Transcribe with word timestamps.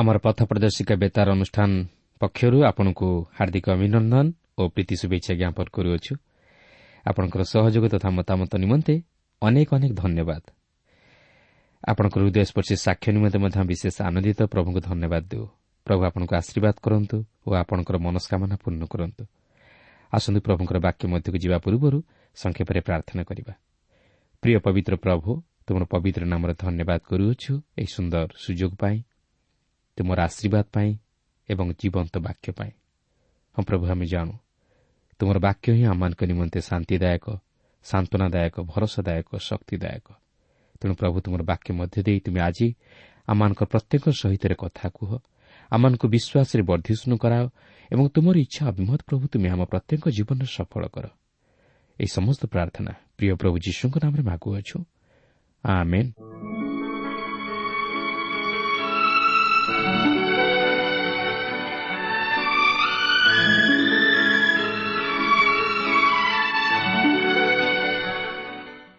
ଆମର 0.00 0.16
ପଥ 0.24 0.38
ପ୍ରଦର୍ଶିକା 0.48 0.94
ବେତାର 0.96 1.28
ଅନୁଷ୍ଠାନ 1.36 1.70
ପକ୍ଷରୁ 2.20 2.58
ଆପଣଙ୍କୁ 2.64 3.08
ହାର୍ଦ୍ଦିକ 3.36 3.66
ଅଭିନନ୍ଦନ 3.76 4.26
ଓ 4.60 4.62
ପ୍ରୀତି 4.74 4.94
ଶୁଭେଚ୍ଛା 5.02 5.32
ଜ୍ଞାପନ 5.40 5.66
କରୁଅଛୁ। 5.76 6.12
ଆପଣଙ୍କର 7.04 7.42
ସହଯୋଗ 7.52 7.84
ତଥା 7.94 8.08
ମତାମତ 8.18 8.52
ନିମନ୍ତେ 8.64 8.94
ଅନେକ 9.42 9.68
ଅନେକ 9.76 9.92
ଧନ୍ୟବାଦ। 10.02 10.42
ଆପଣଙ୍କର 11.84 12.20
ହୃଦୟସ୍ପର୍ଶୀ 12.24 12.74
ସାକ୍ଷ୍ୟ 12.86 13.08
ନିମନ୍ତେ 13.16 13.38
ମଧ୍ୟ 13.44 13.58
ବିଶେଷ 13.72 13.96
ଆନନ୍ଦିତ 14.08 14.40
ପ୍ରଭୁଙ୍କୁ 14.52 14.80
ଧନ୍ୟବାଦ 14.88 15.22
ଦେଉ। 15.32 15.46
ପ୍ରଭୁ 15.86 16.00
ଆପଣଙ୍କୁ 16.08 16.34
ଆଶୀର୍ବାଦ 16.40 16.76
କରନ୍ତୁ 16.84 17.16
ଓ 17.46 17.50
ଆପଣଙ୍କର 17.62 17.96
ମନସ୍କାମନା 18.06 18.56
ପୂର୍ଣ୍ଣ 18.62 18.82
କରନ୍ତୁ। 18.92 19.22
ଆସନ୍ତୁ 20.12 20.40
ପ୍ରଭୁଙ୍କର 20.46 20.76
ବାକ୍ୟ 20.86 21.04
ମଧ୍ୟକୁ 21.12 21.36
ଯିବା 21.44 21.58
ପୂର୍ବରୁ 21.64 21.98
ସଂକ୍ଷେପରେ 22.36 22.80
ପ୍ରାର୍ଥନା 22.88 23.22
କରିବା। 23.28 23.52
ପ୍ରିୟ 24.42 24.56
ପବିତ୍ର 24.64 24.94
ପ୍ରଭୁ 24.96 25.30
ତୁମର 25.66 25.84
ପବିତ୍ର 25.92 26.22
ନାମରେ 26.32 26.54
ଧନ୍ୟବାଦ 26.64 27.00
କରୁଅଛୁ। 27.10 27.52
ଏହି 27.80 27.88
ସୁନ୍ଦର 27.96 28.28
ସୁଯୋଗ 28.44 28.72
ପାଇଁ 28.82 28.96
ତୁମର 30.00 30.18
ଆଶୀର୍ବାଦ 30.24 30.64
ପାଇଁ 30.72 30.90
ଏବଂ 31.48 31.66
ଜୀବନ୍ତ 31.80 32.14
ବାକ୍ୟ 32.18 32.52
ପାଇଁ। 32.52 32.72
ହଁ 33.56 33.62
ପ୍ରଭୁ 33.64 33.84
ଆମେ 33.92 34.06
ଜାଣୁ। 34.06 34.32
ତୁମର 35.18 35.38
ବାକ୍ୟ 35.38 35.66
ହିଁ 35.76 35.84
ଆମମାନଙ୍କ 35.84 36.20
ନିମନ୍ତେ 36.24 36.60
ଶାନ୍ତିଦାୟକ 36.60 37.26
ସାନ୍ତ୍ୱନାଦାୟକ 37.84 38.56
ଭରସାଦାୟକ 38.60 39.30
ଶକ୍ତିଦାୟକ। 39.48 40.06
ତେଣୁ 40.80 40.94
ପ୍ରଭୁ 40.94 41.16
ତୁମର 41.20 41.42
ବାକ୍ୟ 41.42 41.68
ମଧ୍ୟ 41.76 42.02
ଦେଇ 42.02 42.18
ତୁମେ 42.20 42.40
ଆଜି 42.40 42.68
ଆମମାନଙ୍କ 43.28 43.62
ପ୍ରତ୍ୟେକ 43.64 44.04
ସହିତ 44.20 44.44
କଥା 44.62 44.86
କୁହ। 44.88 45.10
ଆମମାନଙ୍କୁ 45.70 46.06
ବିଶ୍ୱାସରେ 46.08 46.62
ବର୍ଦ୍ଧିଷ୍ଣୁ 46.62 47.14
କରାଅ 47.18 47.44
ଏବଂ 47.92 48.04
ତୁମର 48.08 48.36
ଇଚ୍ଛା 48.36 48.62
ଅଭିମତ 48.72 49.00
ପ୍ରଭୁ 49.06 49.24
ତୁମେ 49.32 49.48
ଆମ 49.48 49.62
ପ୍ରତ୍ୟେକ 49.64 50.02
ଜୀବନରେ 50.16 50.46
ସଫଳ 50.56 50.82
କର। 50.88 51.06
ଏହି 52.00 52.10
ସମସ୍ତ 52.16 52.42
ପ୍ରାର୍ଥନା 52.46 52.92
ପ୍ରିୟ 53.16 53.34
ପ୍ରଭୁ 53.36 53.56
ଯୀଶୁଙ୍କ 53.66 53.94
ନାମରେ 54.04 54.22
ମାଗୁଅଛୁ। 54.22 54.76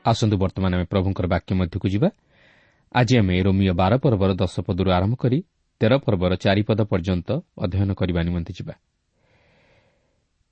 ଆସନ୍ତୁ 0.05 0.35
ବର୍ତ୍ତମାନ 0.37 0.71
ଆମେ 0.77 0.85
ପ୍ରଭୁଙ୍କର 0.93 1.25
ବାକ୍ୟ 1.33 1.51
ମଧ୍ୟକୁ 1.59 1.87
ଯିବା। 1.93 2.09
ଆଜି 2.95 3.15
ଆମେ 3.21 3.35
ରୋମିଓ 3.45 3.73
ବାର 3.73 3.93
ପର୍ବର 4.03 4.31
ଦଶ 4.33 4.55
ପଦରୁ 4.67 4.89
ଆରମ୍ଭ 4.97 5.15
କରି 5.15 5.39
ତେର 5.81 5.93
ପର୍ବର 6.05 6.31
ଚାରିପଦ 6.43 6.79
ପର୍ଯ୍ୟନ୍ତ 6.91 7.29
ଅଧ୍ୟୟନ 7.63 7.89
କରିବା 7.99 8.21
ନିମନ୍ତେ 8.27 8.51
ଯିବା। 8.57 8.73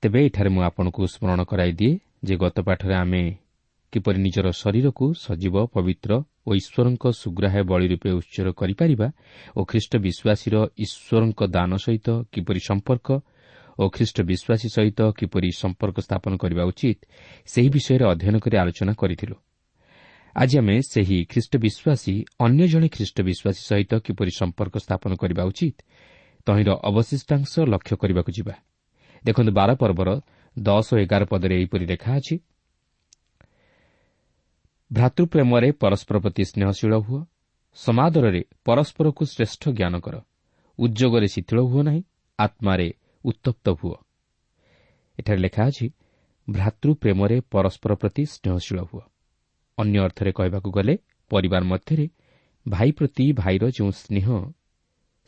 ତେବେ 0.02 0.18
ଏଠାରେ 0.26 0.50
ମୁଁ 0.54 0.62
ଆପଣଙ୍କୁ 0.68 1.00
ସ୍କରଣ 1.12 1.40
କରାଇଦିଏ 1.50 1.92
ଯେ 2.24 2.34
ଗତ 2.42 2.56
ପାଠରେ 2.68 2.94
ଆମେ 2.94 3.22
କିପରି 3.92 4.18
ନିଜର 4.22 4.46
ଶରୀରକୁ 4.54 5.04
ସଜୀବ 5.24 5.54
ପବିତ୍ର 5.74 6.12
ଓ 6.46 6.50
ଈଶ୍ୱରଙ୍କ 6.60 7.04
ସୁଗ୍ରାହ୍ୟ 7.20 7.62
ବଳି 7.70 7.86
ରୂପେ 7.92 8.10
ଉତ୍ସର୍ଗ 8.18 8.50
କରିପାରିବା 8.60 9.08
ଓ 9.56 9.60
ଖ୍ରୀଷ୍ଟ 9.70 9.92
ବିଶ୍ୱାସୀର 10.06 10.54
ଈଶ୍ୱରଙ୍କ 10.84 11.40
ଦାନ 11.56 11.70
ସହିତ 11.76 12.08
କିପରି 12.32 12.60
ସମ୍ପର୍କ 12.68 13.08
ଖ୍ରୀଷ୍ଟ 13.88 14.16
ବିଶ୍ୱାସୀ 14.20 14.68
ସହିତ 14.76 15.00
କିପରି 15.18 15.48
ସମ୍ପର୍କ 15.52 15.98
ସ୍ଥାପନ 16.00 16.32
କରିବା 16.36 16.62
ଉଚିତ 16.64 16.98
ସେହି 17.46 17.68
ବିଷୟରେ 17.68 18.04
ଅଧ୍ୟୟନ 18.12 18.36
କରି 18.44 18.56
ଆଲୋଚନା 18.62 18.92
କରିଥିଲୁ। 18.92 19.36
ଆଜି 20.36 20.54
ଆମେ 20.58 20.76
ସେହି 20.92 21.18
ଖ୍ରୀଷ୍ଟ 21.30 21.52
ବିଶ୍ୱାସୀ 21.56 22.14
ଅନ୍ୟ 22.40 22.64
ଜଣେ 22.72 22.88
ଖ୍ରୀଷ୍ଟ 22.88 23.16
ବିଶ୍ୱାସୀ 23.28 23.62
ସହିତ 23.70 23.92
କିପରି 24.06 24.30
ସମ୍ପର୍କ 24.30 24.74
ସ୍ଥାପନ 24.78 25.10
କରିବା 25.16 25.42
ଉଚିତ 25.44 25.76
ତହିଁର 26.46 26.70
ଅବଶିଷ୍ଟାଂଶ 26.90 27.52
ଲକ୍ଷ୍ୟ 27.72 27.94
କରିବାକୁ 27.96 28.30
ଯିବା। 28.32 28.54
ଦେଖନ୍ତୁ 29.24 29.52
ବାର 29.52 29.70
ପର୍ବର 29.74 30.08
ଦଶ 30.58 30.86
ଓ 30.94 30.96
ଏଗାର 30.98 31.22
ପଦରେ 31.24 31.54
ଏହିପରି 31.56 31.84
ଲେଖା 31.86 32.10
ଅଛି। 32.16 32.36
ଭ୍ରାତୃପ୍ରେମରେ 34.92 35.68
ପରସ୍କର 35.72 36.16
ପ୍ରତି 36.18 36.42
ସ୍ନେହଶୀଳ 36.44 36.92
ହୁଅ 37.06 37.20
ସମାଦରରେ 37.74 38.42
ପରସ୍କରକୁ 38.64 39.22
ଶ୍ରେଷ୍ଠ 39.26 39.62
ଜ୍ଞାନ 39.70 39.94
କର 40.00 40.16
ଉଦ୍ଯୋଗରେ 40.78 41.26
ଶିଥିଳ 41.28 41.60
ହୁଅ 41.60 41.82
ନାହିଁ 41.82 42.02
ଆତ୍ମାରେ 42.38 42.86
ଉତ୍ତପ୍ତ 43.24 43.66
ହୁଅ 43.70 43.96
ଏଠାରେ 45.18 45.40
ଲେଖା 45.40 45.62
ଅଛି 45.66 45.86
ଭ୍ରାତୃପ୍ରେମରେ 46.48 47.36
ପରସ୍କର 47.52 47.92
ପ୍ରତି 47.94 48.22
ସ୍ନେହଶୀଳ 48.24 48.80
ହୁଅ। 48.82 49.02
ଅନ୍ୟ 49.78 49.98
ଅର୍ଥରେ 50.00 50.30
କହିବାକୁ 50.32 50.68
ଗଲେ 50.70 50.94
ପରିବାର 51.30 51.62
ମଧ୍ୟରେ 51.64 52.06
ଭାଇ 52.66 52.90
ପ୍ରତି 52.92 53.24
ଭାଇର 53.32 53.64
ଯେଉଁ 53.70 53.90
ସ୍ନେହ 54.02 54.26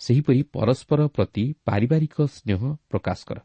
ସେହିପରି 0.00 0.40
ପରସ୍କର 0.54 1.00
ପ୍ରତି 1.08 1.44
ପାରିବାରିକ 1.64 2.16
ସ୍ନେହ 2.36 2.60
ପ୍ରକାଶ 2.90 3.18
କର। 3.28 3.38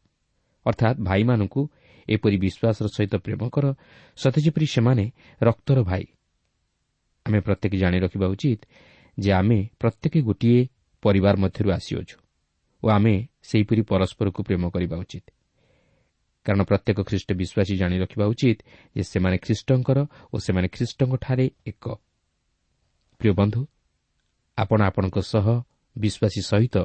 ଅର୍ଥାତ୍ 0.66 0.98
ଭାଇମାନଙ୍କୁ 1.00 1.62
ଏପରି 2.08 2.38
ବିଶ୍ୱାସର 2.38 2.88
ସହିତ 2.88 3.14
ପ୍ରେମ 3.26 3.42
କର 3.50 3.66
ସତେ 4.18 4.40
ଯେପରି 4.42 4.68
ସେମାନେ 4.76 5.06
ରକ୍ତର 5.42 5.78
ଭାଇ। 5.84 6.06
ଆମେ 7.26 7.40
ପ୍ରତ୍ୟେକ 7.40 7.74
ଜାଣି 7.76 7.98
ରଖିବା 8.00 8.28
ଉଚିତ 8.34 8.62
ଯେ 9.18 9.32
ଆମେ 9.32 9.60
ପ୍ରତ୍ୟେକ 9.80 10.14
ଗୋଟିଏ 10.28 10.60
ପରିବାର 11.04 11.36
ମଧ୍ୟରୁ 11.44 11.70
ଆସିଅଛୁ। 11.78 12.18
ଓ 12.84 12.88
ଆମେ 12.90 13.16
ସେହିପରି 13.44 13.82
ପରସ୍କରକୁ 13.82 14.40
ପ୍ରେମ 14.44 14.64
କରିବା 14.70 14.96
ଉଚିତ। 14.98 15.26
କାରଣ 16.46 16.62
ପ୍ରତ୍ୟେକ 16.64 16.98
ଖ୍ରୀଷ୍ଟ 17.10 17.30
ବିଶ୍ୱାସୀ 17.34 17.74
ଜାଣି 17.78 17.96
ରଖିବା 18.00 18.26
ଉଚିତ 18.26 18.58
ଯେ 18.96 19.04
ସେମାନେ 19.04 19.38
ଖ୍ରୀଷ୍ଟଙ୍କର 19.38 20.00
ଓ 20.34 20.36
ସେମାନେ 20.46 20.68
ଖ୍ରୀଷ୍ଟଙ୍କଠାରେ 20.68 21.46
ଏକ। 21.68 21.86
ପ୍ରିୟ 23.20 23.34
ବନ୍ଧୁ 23.34 23.62
ଆପଣ 24.58 24.80
ଆପଣଙ୍କ 24.90 25.18
ସହ 25.32 25.46
ବିଶ୍ୱାସୀ 25.96 26.42
ସହିତ 26.42 26.76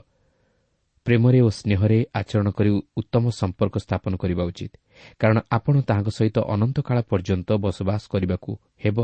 ପ୍ରେମରେ 1.06 1.40
ଓ 1.40 1.48
ସ୍ନେହରେ 1.50 1.98
ଆଚରଣ 2.14 2.48
କରି 2.50 2.70
ଉତ୍ତମ 2.96 3.24
ସମ୍ପର୍କ 3.30 3.74
ସ୍ଥାପନ 3.78 4.12
କରିବା 4.16 4.42
ଉଚିତ। 4.44 4.72
କାରଣ 5.18 5.38
ଆପଣ 5.50 5.74
ତାହାଙ୍କ 5.88 6.08
ସହିତ 6.18 6.36
ଅନନ୍ତକାଳ 6.54 6.98
ପର୍ଯ୍ୟନ୍ତ 7.10 7.48
ବସବାସ 7.64 8.02
କରିବାକୁ 8.12 8.50
ହେବ। 8.84 8.98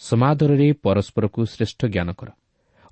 ସମାଦରରେ 0.00 0.68
ପରସ୍କରକୁ 0.84 1.40
ଶ୍ରେଷ୍ଠ 1.46 1.80
ଜ୍ଞାନ 1.86 2.08
କର। 2.12 2.28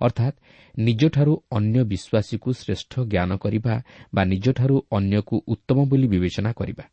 ଅର୍ଥାତ୍ 0.01 0.37
ନିଜଠାରୁ 0.79 1.33
ଅନ୍ୟ 1.51 1.79
ବିଶ୍ୱାସୀକୁ 1.85 2.49
ଶ୍ରେଷ୍ଠ 2.53 2.93
ଜ୍ଞାନ 3.01 3.31
କରିବା 3.37 3.75
ବା 4.15 4.23
ନିଜଠାରୁ 4.25 4.77
ଅନ୍ୟକୁ 4.91 5.37
ଉତ୍ତମ 5.49 5.79
ବୋଲି 5.85 6.07
ବିବେଚନା 6.09 6.51
କରିବା 6.53 6.85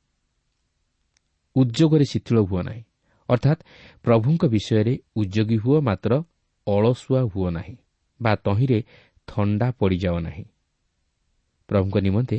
ଉଦ୍ଯୋଗରେ 1.56 2.06
ଶିଥିଳ 2.06 2.38
ହୁଅ 2.40 2.62
ନାହିଁ 2.64 2.84
ଅର୍ଥାତ୍ 3.30 3.62
ପ୍ରଭୁଙ୍କ 4.04 4.44
ବିଷୟରେ 4.46 4.94
ଉଦ୍ୟୋଗୀ 5.16 5.58
ହୁଅ 5.58 5.78
ମାତ୍ର 5.82 6.12
ଅଳସୁଆ 6.68 7.22
ହୁଅ 7.24 7.50
ନାହିଁ 7.52 7.76
ବା 8.22 8.36
ତହିଁରେ 8.36 8.80
ଥଣ୍ଡା 9.28 9.68
ପଡ଼ିଯାଅ 9.72 10.20
ନାହିଁ। 10.20 10.46
ପ୍ରଭୁଙ୍କ 11.70 11.98
ନିମନ୍ତେ 11.98 12.38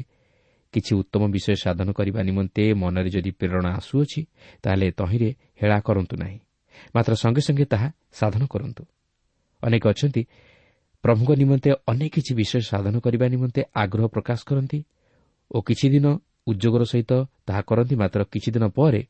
କିଛି 0.72 0.92
ଉତ୍ତମ 0.94 1.22
ବିଷୟ 1.30 1.54
ସାଧନ 1.54 1.88
କରିବା 1.92 2.20
ନିମନ୍ତେ 2.22 2.64
ମନରେ 2.74 3.10
ଯଦି 3.10 3.30
ପ୍ରେରଣା 3.30 3.70
ଆସୁଅଛି 3.74 4.20
ତାହେଲେ 4.62 4.86
ତହିଁରେ 4.90 5.30
ହେଳା 5.62 5.78
କରନ୍ତୁ 5.80 6.14
ନାହିଁ। 6.16 6.38
ମାତ୍ର 6.94 7.12
ସଙ୍ଗେ 7.14 7.40
ସଙ୍ଗେ 7.40 7.64
ତାହା 7.64 7.88
ସାଧନ 8.12 8.42
କରନ୍ତୁ। 8.46 8.82
ଅନେକ 9.62 9.84
ଅଛନ୍ତି 9.88 10.22
ପ୍ରଭୁଙ୍କ 11.04 11.30
ନିମନ୍ତେ 11.36 11.70
ଅନେକ 11.86 12.12
କିଛି 12.14 12.32
ବିଷୟ 12.34 12.60
ସାଧନ 12.64 12.94
କରିବା 13.04 13.26
ନିମନ୍ତେ 13.28 13.60
ଆଗ୍ରହ 13.74 14.06
ପ୍ରକାଶ 14.06 14.38
କରନ୍ତି 14.48 14.78
ଓ 15.50 15.56
କିଛିଦିନ 15.60 16.06
ଉଦ୍ୟୋଗର 16.46 16.82
ସହିତ 16.84 17.12
ତାହା 17.46 17.62
କରନ୍ତି 17.68 17.94
ମାତ୍ର 17.96 18.20
କିଛିଦିନ 18.32 18.64
ପରେ 18.68 19.00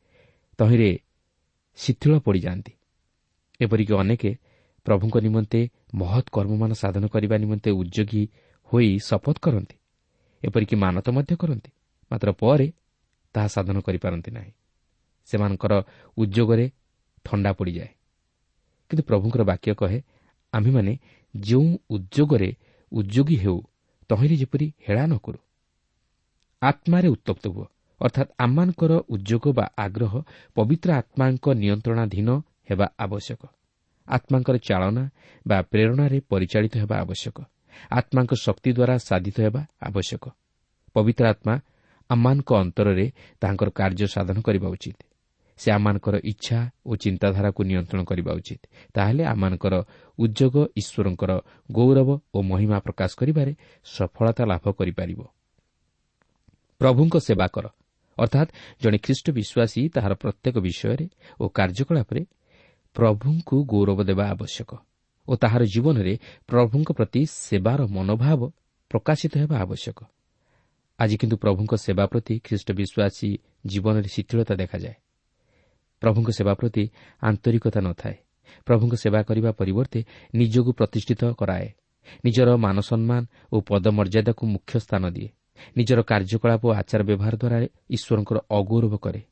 ତହିଁରେ 0.58 0.90
ଶିଥିଳ 1.78 2.12
ପଡ଼ିଯାଆନ୍ତି। 2.26 2.72
ଏପରିକି 3.60 3.92
ଅନେକ 3.94 4.22
ପ୍ରଭୁଙ୍କ 4.86 5.16
ନିମନ୍ତେ 5.26 5.60
ମହତ୍ 5.94 6.28
କର୍ମମାନ 6.36 6.70
ସାଧନ 6.72 7.04
କରିବା 7.06 7.36
ନିମନ୍ତେ 7.38 7.70
ଉଦ୍ୟୋଗୀ 7.70 8.22
ହୋଇ 8.70 8.88
ଶପଥ 8.98 9.36
କରନ୍ତି। 9.44 9.76
ଏପରିକି 10.42 10.74
ମାନତ 10.76 11.06
ମଧ୍ୟ 11.10 11.32
କରନ୍ତି 11.40 11.70
ମାତ୍ର 12.10 12.28
ପରେ 12.40 12.66
ତାହା 13.34 13.48
ସାଧନ 13.54 13.76
କରିପାରନ୍ତି 13.86 14.30
ନାହିଁ। 14.30 14.52
ସେମାନଙ୍କର 15.28 15.72
ଉଦ୍ୟୋଗରେ 16.16 16.66
ଥଣ୍ଡା 17.24 17.50
ପଡ଼ିଯାଏ। 17.52 17.90
କିନ୍ତୁ 18.90 19.02
ପ୍ରଭୁଙ୍କର 19.08 19.42
ବାକ୍ୟ 19.50 19.70
କହେ 19.80 19.98
ଆମ୍ଭେମାନେ 20.56 20.92
ଯେଉଁ 21.34 21.68
ଉଦ୍ୟୋଗରେ 21.90 22.50
ଉଦ୍ୟୋଗୀ 22.92 23.36
ହେଉ 23.36 23.58
ତହିଁରେ 24.10 24.36
ଯେପରି 24.36 24.66
ହେଳା 24.86 25.04
ନ 25.06 25.14
କରୁ। 25.24 25.38
ଆତ୍ମାରେ 26.62 27.08
ଉତ୍ତପ୍ତ 27.08 27.44
ହୁଅ 27.54 27.66
ଅର୍ଥାତ୍ 28.00 28.30
ଆମମାନଙ୍କର 28.44 28.92
ଉଦ୍ୟୋଗ 29.14 29.44
ବା 29.58 29.64
ଆଗ୍ରହ 29.84 30.12
ପବିତ୍ର 30.56 30.88
ଆତ୍ମାଙ୍କ 31.00 31.44
ନିୟନ୍ତ୍ରଣାଧୀନ 31.62 32.28
ହେବା 32.68 32.86
ଆବଶ୍ୟକ। 33.04 33.42
ଆତ୍ମାଙ୍କର 34.08 34.56
ଚାଳନା 34.68 35.04
ବା 35.46 35.58
ପ୍ରେରଣାରେ 35.70 36.18
ପରିଚାଳିତ 36.30 36.74
ହେବା 36.82 36.96
ଆବଶ୍ୟକ। 37.04 37.36
ଆତ୍ମାଙ୍କ 37.90 38.32
ଶକ୍ତି 38.44 38.70
ଦ୍ୱାରା 38.72 38.94
ସାଧିତ 39.08 39.36
ହେବା 39.46 39.62
ଆବଶ୍ୟକ। 39.80 40.24
ପବିତ୍ର 40.96 41.24
ଆତ୍ମା 41.32 41.54
ଆମମାନଙ୍କ 42.10 42.50
ଅନ୍ତରରେ 42.62 43.06
ତାହାଙ୍କର 43.40 43.68
କାର୍ଯ୍ୟ 43.78 44.06
ସାଧନ 44.14 44.36
କରିବା 44.46 44.68
ଉଚିତ। 44.74 44.98
ସେ 45.56 45.68
ଆମମାନଙ୍କର 45.70 46.14
ଇଚ୍ଛା 46.24 46.58
ଓ 46.86 46.92
ଚିନ୍ତାଧାରାକୁ 46.96 47.60
ନିୟନ୍ତ୍ରଣ 47.64 48.02
କରିବା 48.04 48.32
ଉଚିତ। 48.32 48.62
ତାହେଲେ 48.94 49.22
ଆମମାନଙ୍କର 49.24 49.74
ଉଦ୍ୟୋଗ 50.18 50.54
ଈଶ୍ୱରଙ୍କର 50.76 51.32
ଗୌରବ 51.72 52.08
ଓ 52.34 52.38
ମହିମା 52.42 52.78
ପ୍ରକାଶ 52.78 53.10
କରିବାରେ 53.20 53.52
ସଫଳତା 53.86 54.42
ଲାଭ 54.46 54.64
କରିପାରିବ। 54.78 55.20
ପ୍ରଭୁଙ୍କ 56.80 57.14
ସେବା 57.16 57.46
କର। 57.46 57.66
ଅର୍ଥାତ୍ 58.18 58.50
ଜଣେ 58.82 58.98
ଖ୍ରୀଷ୍ଟ 58.98 59.26
ବିଶ୍ୱାସୀ 59.30 59.80
ତାହାର 59.88 60.12
ପ୍ରତ୍ୟେକ 60.14 60.56
ବିଷୟରେ 60.58 61.06
ଓ 61.40 61.44
କାର୍ଯ୍ୟକଳାପରେ 61.48 62.22
ପ୍ରଭୁଙ୍କୁ 62.96 63.56
ଗୌରବ 63.64 63.98
ଦେବା 64.02 64.24
ଆବଶ୍ୟକ 64.30 64.70
ଓ 65.28 65.32
ତାହାର 65.36 65.62
ଜୀବନରେ 65.64 66.14
ପ୍ରଭୁଙ୍କ 66.46 66.88
ପ୍ରତି 66.92 67.22
ସେବାର 67.26 67.80
ମନୋଭାବ 67.86 68.40
ପ୍ରକାଶିତ 68.90 69.32
ହେବା 69.38 69.56
ଆବଶ୍ୟକ। 69.58 69.98
ଆଜି 70.98 71.16
କିନ୍ତୁ 71.16 71.36
ପ୍ରଭୁଙ୍କ 71.36 71.72
ସେବା 71.74 72.04
ପ୍ରତି 72.06 72.34
ଖ୍ରୀଷ୍ଟ 72.44 72.68
ବିଶ୍ୱାସୀ 72.72 73.28
ଜୀବନରେ 73.66 74.08
ଶିଥିଳତା 74.08 74.54
ଦେଖାଯାଏ। 74.54 74.94
ପ୍ରଭୁଙ୍କ 76.04 76.30
ସେବା 76.38 76.52
ପ୍ରତି 76.60 76.84
ଆନ୍ତରିକତା 77.22 77.80
ନଥାଏ। 77.80 78.16
ପ୍ରଭୁଙ୍କ 78.66 78.94
ସେବା 78.94 79.20
କରିବା 79.28 79.50
ପରିବର୍ତ୍ତେ 79.60 80.00
ନିଜକୁ 80.34 80.70
ପ୍ରତିଷ୍ଠିତ 80.72 81.22
କରାଏ। 81.40 81.68
ନିଜର 82.24 82.48
ମାନସମ୍ମାନ 82.56 83.22
ଓ 83.52 83.56
ପଦମର୍ଯ୍ୟାଦାକୁ 83.68 84.42
ମୁଖ୍ୟ 84.46 84.72
ସ୍ଥାନ 84.80 85.02
ଦିଏ। 85.16 85.28
ନିଜର 85.76 85.98
କାର୍ଯ୍ୟକଳାପ 86.10 86.62
ଓ 86.66 86.70
ଆଚାର 86.80 87.00
ବ୍ୟବହାର 87.08 87.34
ଦ୍ୱାରା 87.36 87.58
ଈଶ୍ୱରଙ୍କର 87.90 88.38
ଅଗୌରବ 88.58 88.94
କରେ 89.04 89.22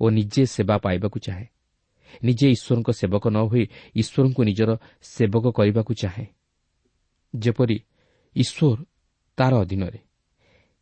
ଓ 0.00 0.04
ନିଜେ 0.10 0.42
ସେବା 0.46 0.76
ପାଇବାକୁ 0.84 1.18
ଚାହେଁ। 1.26 1.46
ନିଜେ 2.24 2.46
ଈଶ୍ୱରଙ୍କ 2.56 2.88
ସେବକ 3.00 3.24
ନ 3.30 3.38
ହୋଇ 3.50 3.64
ଈଶ୍ୱରଙ୍କୁ 3.96 4.40
ନିଜର 4.48 4.70
ସେବକ 5.14 5.44
କରିବାକୁ 5.58 5.92
ଚାହେଁ। 6.02 6.26
ଯେପରି 7.34 7.76
ଈଶ୍ୱର 8.36 8.78
ତାର 9.38 9.52
ଅଧୀନରେ 9.62 10.00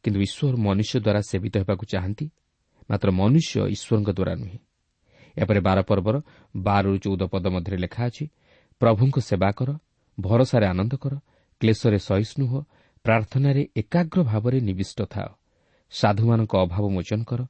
କିନ୍ତୁ 0.05 0.19
ଈଶ୍ୱର 0.21 0.55
ମନୁଷ୍ୟ 0.67 0.95
ଦ୍ୱାରା 1.05 1.21
ସେବିତ 1.31 1.55
ହେବାକୁ 1.63 1.85
ଚାହାନ୍ତି 1.93 2.27
ମାତ୍ର 2.91 3.09
ମନୁଷ୍ୟ 3.21 3.55
ଈଶ୍ୱରଙ୍କ 3.75 4.11
ଦ୍ୱାରା 4.19 4.35
ନୁହେଁ। 4.35 4.59
ଏପରେ 5.43 5.61
ବାର 5.61 5.79
ପର୍ବର 5.83 6.17
ବାରରୁ 6.57 6.97
ଚଉଦ 6.99 7.23
ପଦ 7.33 7.45
ମଧ୍ୟରେ 7.55 7.77
ଲେଖା 7.77 8.03
ଅଛି 8.07 8.25
ପ୍ରଭୁଙ୍କ 8.81 9.17
ସେବା 9.29 9.51
କର 9.59 9.71
ଭରସାରେ 10.19 10.67
ଆନନ୍ଦ 10.67 10.93
କର 11.03 11.15
କ୍ଲେଶରେ 11.61 11.99
ସହିଷ୍ଣୁ 11.99 12.45
ହୁଅ 12.51 12.63
ପ୍ରାର୍ଥନାରେ 13.05 13.63
ଏକାଗ୍ର 13.77 14.19
ଭାବରେ 14.23 14.59
ନିବିଷ୍ଟ 14.61 14.99
ଥାଅ। 15.03 15.29
ସାଧୁମାନଙ୍କ 15.93 16.53
ଅଭାବ 16.65 16.85
ମୋଚନ 16.89 17.21
କର 17.25 17.41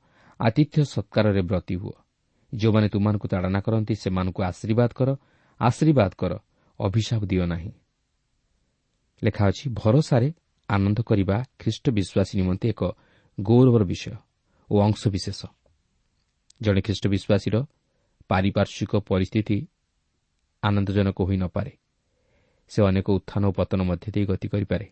ଆତିଥ୍ୟ 0.40 0.78
ସତ୍କାରରେ 0.84 1.42
ବ୍ରତି 1.42 1.74
ହୁଅ। 1.76 1.94
ଯେଉଁମାନେ 2.52 2.88
ତୁମମାନଙ୍କୁ 2.88 3.26
ତାଡ଼ନା 3.28 3.60
କରନ୍ତି 3.60 3.94
ସେମାନଙ୍କୁ 3.94 4.40
ଆଶୀର୍ବାଦ 4.42 4.90
କର 4.98 5.08
ଆଶୀର୍ବାଦ 5.60 6.10
କର 6.20 6.32
ଅଭିଶାପ 6.80 7.22
ଦିଅ 7.24 7.44
ନାହିଁ। 7.46 7.72
ଲେଖା 9.22 9.42
ଅଛି 9.50 9.64
ଭରସାରେ 9.74 10.28
ଆନନ୍ଦ 10.68 10.98
କରିବା 11.00 11.36
ଖ୍ରୀଷ୍ଟ 11.58 11.84
ବିଶ୍ୱାସୀ 11.90 12.34
ନିମନ୍ତେ 12.40 12.66
ଏକ 12.68 12.82
ଗୌରବର 13.38 13.82
ବିଷୟ 13.84 14.14
ଓ 14.70 14.74
ଅଂଶବିଶେଷ। 14.80 15.40
ଜଣେ 16.60 16.80
ଖ୍ରୀଷ୍ଟ 16.80 17.04
ବିଶ୍ୱାସୀର 17.08 17.56
ପାରିପାର୍ଶ୍ୱିକ 18.28 18.92
ପରିସ୍ଥିତି 19.08 19.66
ଆନନ୍ଦଜନକ 20.62 21.18
ହୋଇନପାରେ 21.22 21.72
ସେ 22.70 22.78
ଅନେକ 22.82 23.06
ଉତ୍ଥାନ 23.10 23.42
ଓ 23.46 23.52
ପତନ 23.52 23.80
ମଧ୍ୟ 23.82 24.10
ଦେଇ 24.14 24.24
ଗତି 24.26 24.48
କରିପାରେ। 24.48 24.86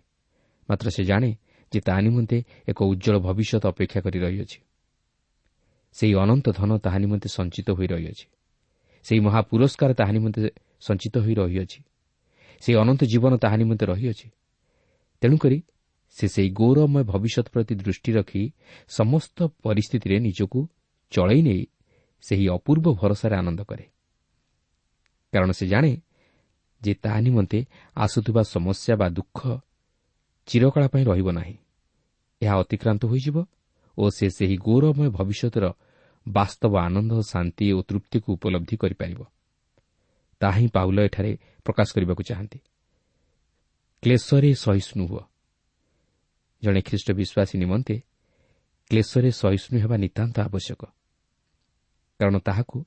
ମାତ୍ର 0.68 0.86
ସେ 0.90 1.04
ଜାଣେ 1.04 1.30
ଯେ 1.72 1.80
ତାହା 1.80 2.00
ନିମନ୍ତେ 2.00 2.38
ଏକ 2.68 2.78
ଉଜ୍ଜଳ 2.82 3.16
ଭବିଷ୍ୟତ 3.18 3.64
ଅପେକ୍ଷା 3.66 4.00
କରି 4.00 4.18
ରହିଅଛି। 4.18 4.58
ସେହି 5.92 6.14
ଅନନ୍ତ 6.14 6.46
ଧନ 6.50 6.70
ତାହା 6.78 6.98
ନିମନ୍ତେ 6.98 7.28
ସଞ୍ଚିତ 7.28 7.68
ହୋଇ 7.70 7.86
ରହିଅଛି। 7.86 8.26
ସେହି 9.04 9.20
ମହାପୁରସ୍କାର 9.20 9.90
ତାହା 9.94 10.12
ନିମନ୍ତେ 10.12 10.40
ସଞ୍ଚିତ 10.80 11.14
ହୋଇ 11.18 11.34
ରହିଅଛି। 11.34 11.78
ସେହି 12.62 12.76
ଅନନ୍ତ 12.76 13.00
ଜୀବନ 13.04 13.32
ତାହା 13.36 13.56
ନିମନ୍ତେ 13.56 13.84
ରହିଅଛି। 13.86 14.26
ତେଣୁକରି 15.22 15.58
ସେ 16.16 16.26
ସେହି 16.28 16.50
ଗୌରବମୟ 16.50 17.02
ଭବିଷ୍ୟତ 17.04 17.46
ପ୍ରତି 17.52 17.74
ଦୃଷ୍ଟି 17.74 18.10
ରଖି 18.12 18.42
ସମସ୍ତ 18.88 19.38
ପରିସ୍ଥିତିରେ 19.62 20.16
ନିଜକୁ 20.18 20.60
ଚଳାଇ 21.10 21.40
ନେଇ 21.42 21.62
ସେହି 22.20 22.48
ଅପୂର୍ବ 22.48 22.86
ଭରସାରେ 22.92 23.36
ଆନନ୍ଦ 23.36 23.60
କରେ। 23.64 23.86
କାରଣ 25.32 25.50
ସେ 25.50 25.66
ଜାଣେ 25.66 26.00
ଯେ 26.82 26.94
ତାହା 26.94 27.20
ନିମନ୍ତେ 27.20 27.64
ଆସୁଥିବା 27.96 28.42
ସମସ୍ୟା 28.42 28.96
ବା 28.96 29.08
ଦୁଃଖ 29.08 29.58
ଚିରକାଳ 30.46 30.88
ପାଇଁ 30.88 31.04
ରହିବ 31.04 31.30
ନାହିଁ। 31.30 31.56
ଏହା 32.42 32.54
ଅତିକ୍ରାନ୍ତ 32.60 33.04
ହୋଇଯିବ 33.06 33.46
ଓ 33.98 34.10
ସେ 34.10 34.30
ସେହି 34.30 34.56
ଗୌରବମୟ 34.56 35.10
ଭବିଷ୍ୟତର 35.10 35.72
ବାସ୍ତବ 36.28 36.76
ଆନନ୍ଦ 36.76 37.20
ଶାନ୍ତି 37.20 37.72
ଓ 37.72 37.82
ତୃପ୍ତିକୁ 37.82 38.32
ଉପଲବ୍ଧି 38.32 38.76
କରିପାରିବ। 38.76 39.24
ତାହା 40.40 40.58
ହିଁ 40.58 40.68
ପାଉଲ 40.68 40.98
ଏଠାରେ 41.00 41.38
ପ୍ରକାଶ 41.64 41.88
କରିବାକୁ 41.94 42.22
ଚାହାନ୍ତି। 42.22 42.58
କ୍ଲେଶରେ 44.02 44.54
ସହିଷ୍ଣୁ 44.54 45.06
ହୁଅ 45.06 45.22
ଜଣେ 46.62 46.80
ଖ୍ରୀଷ୍ଟ 46.80 47.12
ବିଶ୍ୱାସୀ 47.12 47.58
ନିମନ୍ତେ 47.58 47.96
କ୍ଲେଶରେ 48.90 49.30
ସହିଷ୍ଣୁ 49.30 49.80
ହେବା 49.80 49.96
ନିତାନ୍ତ 49.96 50.40
ଆବଶ୍ୟକ। 50.40 50.95
କାରଣ 52.20 52.38
ତାହାକୁ 52.38 52.84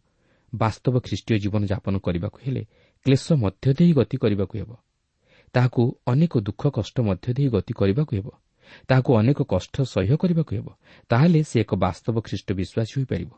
ବାସ୍ତବ 0.55 0.99
ଖ୍ରୀଷ୍ଟୀୟ 0.99 1.39
ଜୀବନଯାପନ 1.39 1.97
କରିବାକୁ 1.97 2.39
ହେଲେ 2.45 2.65
କ୍ଲେଶ 3.05 3.33
ମଧ୍ୟ 3.33 3.73
ଦେଇ 3.73 3.93
ଗତି 3.93 4.17
କରିବାକୁ 4.17 4.57
ହେବ। 4.57 4.71
ତାହାକୁ 5.53 5.99
ଅନେକ 6.05 6.39
ଦୁଃଖ 6.39 6.67
କଷ୍ଟ 6.67 7.01
ମଧ୍ୟ 7.01 7.33
ଦେଇ 7.33 7.49
ଗତି 7.49 7.73
କରିବାକୁ 7.73 8.15
ହେବ। 8.15 8.29
ତାହାକୁ 8.87 9.09
ଅନେକ 9.17 9.41
କଷ୍ଟ 9.43 9.81
ସହ୍ୟ 9.81 10.17
କରିବାକୁ 10.17 10.55
ହେବ। 10.55 10.67
ତାହେଲେ 11.09 11.43
ସେ 11.43 11.61
ଏକ 11.61 11.75
ବାସ୍ତବ 11.75 12.15
ଖ୍ରୀଷ୍ଟ 12.21 12.51
ବିଶ୍ୱାସୀ 12.53 12.93
ହୋଇପାରିବ। 12.97 13.31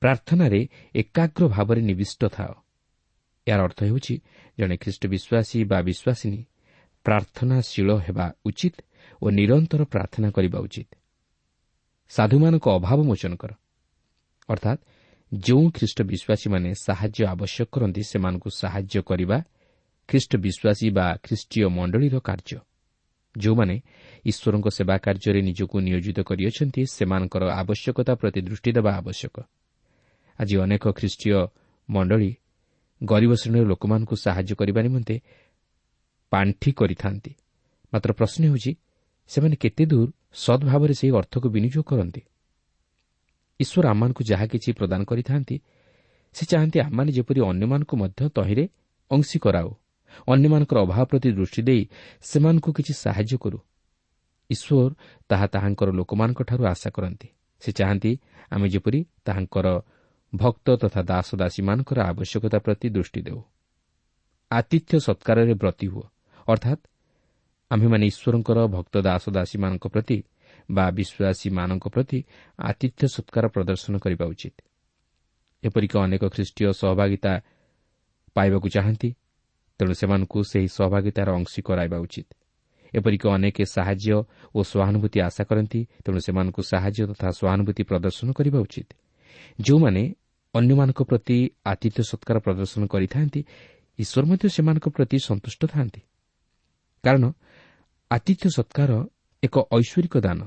ପ୍ରାର୍ଥନାରେ 0.00 0.68
ଏକାଗ୍ର 0.94 1.48
ଭାବରେ 1.48 1.80
ନିବିଷ୍ଟ 1.80 2.24
ଥାଅ। 2.24 2.52
ଏହାର 3.46 3.62
ଅର୍ଥ 3.62 3.82
ହେଉଛି 3.82 4.14
ଜଣେ 4.58 4.76
ଖ୍ରୀଷ୍ଟ 4.76 5.06
ବିଶ୍ୱାସୀ 5.06 5.64
ବା 5.64 5.78
ବିଶ୍ୱାସିନୀ 5.82 6.44
ପ୍ରାର୍ଥନାଶୀଳ 7.04 7.90
ହେବା 7.96 8.32
ଉଚିତ 8.44 8.74
ଓ 9.22 9.30
ନିରନ୍ତର 9.30 9.84
ପ୍ରାର୍ଥନା 9.84 10.30
କରିବା 10.30 10.58
ଉଚିତ। 10.60 10.88
ସାଧୁମାନଙ୍କ 12.08 12.68
ଅଭାବ 12.68 13.02
ମୋଚନ 13.02 13.34
କର। 13.36 13.52
ଅର୍ଥାତ୍ 14.48 14.80
ଯେଉଁ 15.32 15.70
ଖ୍ରୀଷ୍ଟ 15.70 16.02
ବିଶ୍ୱାସୀମାନେ 16.02 16.74
ସାହାଯ୍ୟ 16.74 17.26
ଆବଶ୍ୟକ 17.26 17.68
କରନ୍ତି 17.72 18.02
ସେମାନଙ୍କୁ 18.02 18.48
ସାହାଯ୍ୟ 18.50 19.02
କରିବା 19.02 19.38
ଖ୍ରୀଷ୍ଟ 20.08 20.32
ବିଶ୍ୱାସୀ 20.36 20.90
ବା 20.90 21.06
ଖ୍ରୀଷ୍ଟୀୟ 21.22 21.68
ମଣ୍ଡଳୀର 21.68 22.20
କାର୍ଯ୍ୟ। 22.20 22.58
ଯେଉଁମାନେ 23.38 23.80
ଈଶ୍ୱରଙ୍କ 24.26 24.68
ସେବା 24.68 24.96
କାର୍ଯ୍ୟରେ 24.98 25.40
ନିଜକୁ 25.42 25.76
ନିୟୋଜିତ 25.80 26.18
କରିଅଛନ୍ତି 26.20 26.82
ସେମାନଙ୍କର 26.86 27.42
ଆବଶ୍ୟକତା 27.52 28.14
ପ୍ରତି 28.14 28.40
ଦୃଷ୍ଟି 28.40 28.70
ଦେବା 28.72 28.90
ଆବଶ୍ୟକ। 28.96 29.36
ଆଜି 30.38 30.54
ଅନେକ 30.56 30.84
ଖ୍ରୀଷ୍ଟୀୟ 30.92 31.32
ମଣ୍ଡଳୀ 31.90 32.34
ଗରିବ 33.02 33.32
ଶ୍ରେଣୀର 33.34 33.64
ଲୋକମାନଙ୍କୁ 33.64 34.14
ସାହାଯ୍ୟ 34.16 34.54
କରିବା 34.54 34.80
ନିମନ୍ତେ 34.82 35.20
ପାଣ୍ଠି 36.30 36.72
କରିଥାନ୍ତି। 36.72 37.32
ମାତ୍ର 37.92 38.10
ପ୍ରଶ୍ନ 38.12 38.40
ହେଉଛି 38.46 38.72
ସେମାନେ 39.28 39.56
କେତେ 39.56 39.84
ଦୂର 39.86 40.08
ସଦ୍ଭାବରେ 40.34 40.94
ସେହି 40.94 41.12
ଅର୍ଥକୁ 41.16 41.48
ବିନିଯୋଗ 41.48 41.84
କରନ୍ତି? 41.84 42.20
ଈଶ୍ୱର 43.60 43.84
ଆମମାନଙ୍କୁ 43.88 44.22
ଯାହା 44.24 44.46
କିଛି 44.46 44.70
ପ୍ରଦାନ 44.72 45.00
କରିଥାନ୍ତି 45.04 45.56
ସେ 46.34 46.44
ଚାହାନ୍ତି 46.46 46.78
ଆମମାନେ 46.80 47.10
ଯେପରି 47.12 47.40
ଅନ୍ୟମାନଙ୍କୁ 47.40 47.94
ମଧ୍ୟ 47.96 48.28
ତହିଁରେ 48.28 48.64
ଅଂଶୀ 49.10 49.38
କରାଉ। 49.38 49.70
ଅନ୍ୟମାନଙ୍କର 50.28 50.78
ଅଭାବ 50.78 51.04
ପ୍ରତି 51.04 51.28
ଦୃଷ୍ଟି 51.32 51.62
ଦେଇ 51.62 51.82
ସେମାନଙ୍କୁ 52.22 52.70
କିଛି 52.72 52.92
ସାହାଯ୍ୟ 52.94 53.36
କରୁ। 53.38 53.58
ଈଶ୍ୱର 54.50 54.90
ତାହା 55.28 55.46
ତାହାଙ୍କର 55.46 55.88
ଲୋକମାନଙ୍କଠାରୁ 55.90 56.62
ଆଶା 56.64 56.90
କରନ୍ତି। 56.90 57.28
ସେ 57.62 57.70
ଚାହାନ୍ତି 57.72 58.12
ଆମେ 58.50 58.66
ଯେପରି 58.68 59.00
ତାହାଙ୍କର 59.24 59.66
ଭକ୍ତ 60.32 60.66
ତଥା 60.76 61.02
ଦାସ 61.02 61.28
ଦାସୀମାନଙ୍କର 61.34 61.98
ଆବଶ୍ୟକତା 62.02 62.58
ପ୍ରତି 62.58 62.86
ଦୃଷ୍ଟି 62.88 63.20
ଦେଉ। 63.22 63.40
ଆତିଥ୍ୟ 64.50 64.94
ସତ୍କାରରେ 65.00 65.54
ବ୍ରତି 65.54 65.86
ହୁଅ। 65.86 66.04
ଅର୍ଥାତ୍ 66.48 66.82
ଆମ୍ଭେମାନେ 67.70 68.04
ଈଶ୍ୱରଙ୍କର 68.06 68.58
ଭକ୍ତ 68.66 68.94
ଦାସ 68.98 69.24
ଦାସୀମାନଙ୍କ 69.28 69.84
ପ୍ରତି 69.88 70.18
ବା 70.70 70.84
ବିଶ୍ୱାସୀମାନଙ୍କ 70.90 71.84
ପ୍ରତି 71.88 72.18
ଆତିଥ୍ୟ 72.58 73.02
ସତ୍କାର 73.08 73.44
ପ୍ରଦର୍ଶନ 73.48 73.94
କରିବା 73.98 74.24
ଉଚିତ। 74.26 74.56
ଏପରିକି 75.62 75.96
ଅନେକ 75.98 76.22
ଖ୍ରୀଷ୍ଟୀୟ 76.34 76.72
ସହଭାଗିତା 76.72 77.32
ପାଇବାକୁ 78.36 78.68
ଚାହାନ୍ତି 78.68 79.10
ତେଣୁ 79.80 79.94
ସେମାନଙ୍କୁ 79.94 80.38
ସେହି 80.42 80.68
ସହଭାଗିତାର 80.68 81.28
ଅଂଶୀ 81.38 81.60
କରାଇବା 81.62 81.98
ଉଚିତ। 81.98 82.28
ଏପରିକି 82.94 83.26
ଅନେକ 83.28 83.56
ସାହାଯ୍ୟ 83.74 84.16
ଓ 84.54 84.60
ସହାନୁଭୂତି 84.62 85.18
ଆଶା 85.28 85.42
କରନ୍ତି 85.44 85.80
ତେଣୁ 86.04 86.18
ସେମାନଙ୍କୁ 86.26 86.60
ସାହାଯ୍ୟ 86.62 87.02
ତଥା 87.10 87.28
ସହାନୁଭୂତି 87.40 87.82
ପ୍ରଦର୍ଶନ 87.90 88.28
କରିବା 88.32 88.58
ଉଚିତ। 88.66 88.88
ଯେଉଁମାନେ 89.60 90.02
ଅନ୍ୟମାନଙ୍କ 90.54 91.00
ପ୍ରତି 91.02 91.38
ଆତିଥ୍ୟ 91.64 92.00
ସତ୍କାର 92.10 92.36
ପ୍ରଦର୍ଶନ 92.38 92.82
କରିଥାନ୍ତି 92.86 93.40
ଈଶ୍ୱର 93.98 94.24
ମଧ୍ୟ 94.30 94.46
ସେମାନଙ୍କ 94.48 94.86
ପ୍ରତି 94.88 95.16
ସନ୍ତୁଷ୍ଟ 95.28 95.62
ଥାନ୍ତି 95.66 96.00
କାରଣ 97.04 97.24
ଆତିଥ୍ୟ 98.10 98.46
ସତ୍କାର 98.58 98.90
ଏକ 99.42 99.56
ଐଶ୍ୱରିକ 99.78 100.14
ଦାନ। 100.20 100.40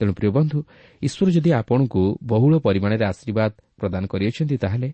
ତେଣୁ 0.00 0.12
ପ୍ରିୟ 0.12 0.30
ବନ୍ଧୁ 0.30 0.58
ଈଶ୍ୱର 1.02 1.28
ଯଦି 1.30 1.50
ଆପଣଙ୍କୁ 1.60 2.02
ବହୁଳ 2.22 2.52
ପରିମାଣରେ 2.58 3.04
ଆଶୀର୍ବାଦ 3.04 3.52
ପ୍ରଦାନ 3.80 4.02
କରିଅଛନ୍ତି 4.06 4.56
ତାହେଲେ 4.58 4.88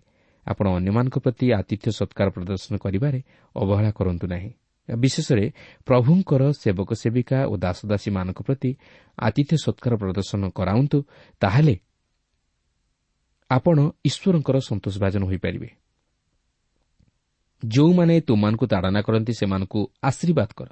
ଆପଣ 0.45 0.65
ଅନ୍ୟମାନଙ୍କ 0.77 1.15
ପ୍ରତି 1.25 1.45
ଆତିଥ୍ୟ 1.59 1.87
ସତ୍କାର 1.99 2.27
ପ୍ରଦର୍ଶନ 2.35 2.73
କରିବାରେ 2.77 3.19
ଅବହେଳା 3.55 3.91
କରନ୍ତୁ 3.91 4.25
ନାହିଁ। 4.27 4.51
ବିଶେଷରେ 4.89 5.45
ପ୍ରଭୁଙ୍କର 5.87 6.41
ସେବକ 6.51 6.89
ସେବିକା 6.93 7.39
ଓ 7.45 7.53
ଦାସଦାସୀମାନଙ୍କ 7.57 8.39
ପ୍ରତି 8.41 8.71
ଆତିଥ୍ୟ 9.17 9.55
ସତ୍କାର 9.65 9.93
ପ୍ରଦର୍ଶନ 9.95 10.41
କରାନ୍ତୁ 10.49 10.97
ତାହେଲେ 11.41 11.75
ଆପଣ 13.49 13.77
ଈଶ୍ୱରଙ୍କର 14.09 14.57
ସନ୍ତୋଷଭାଜନ 14.69 15.23
ହୋଇପାରିବେ। 15.25 15.69
ଯେଉଁମାନେ 17.63 18.15
ତୁମମାନଙ୍କୁ 18.21 18.65
ତାଡ଼ନା 18.67 19.01
କରନ୍ତି 19.01 19.33
ସେମାନଙ୍କୁ 19.33 19.79
ଆଶୀର୍ବାଦ 20.01 20.49
କର। 20.57 20.69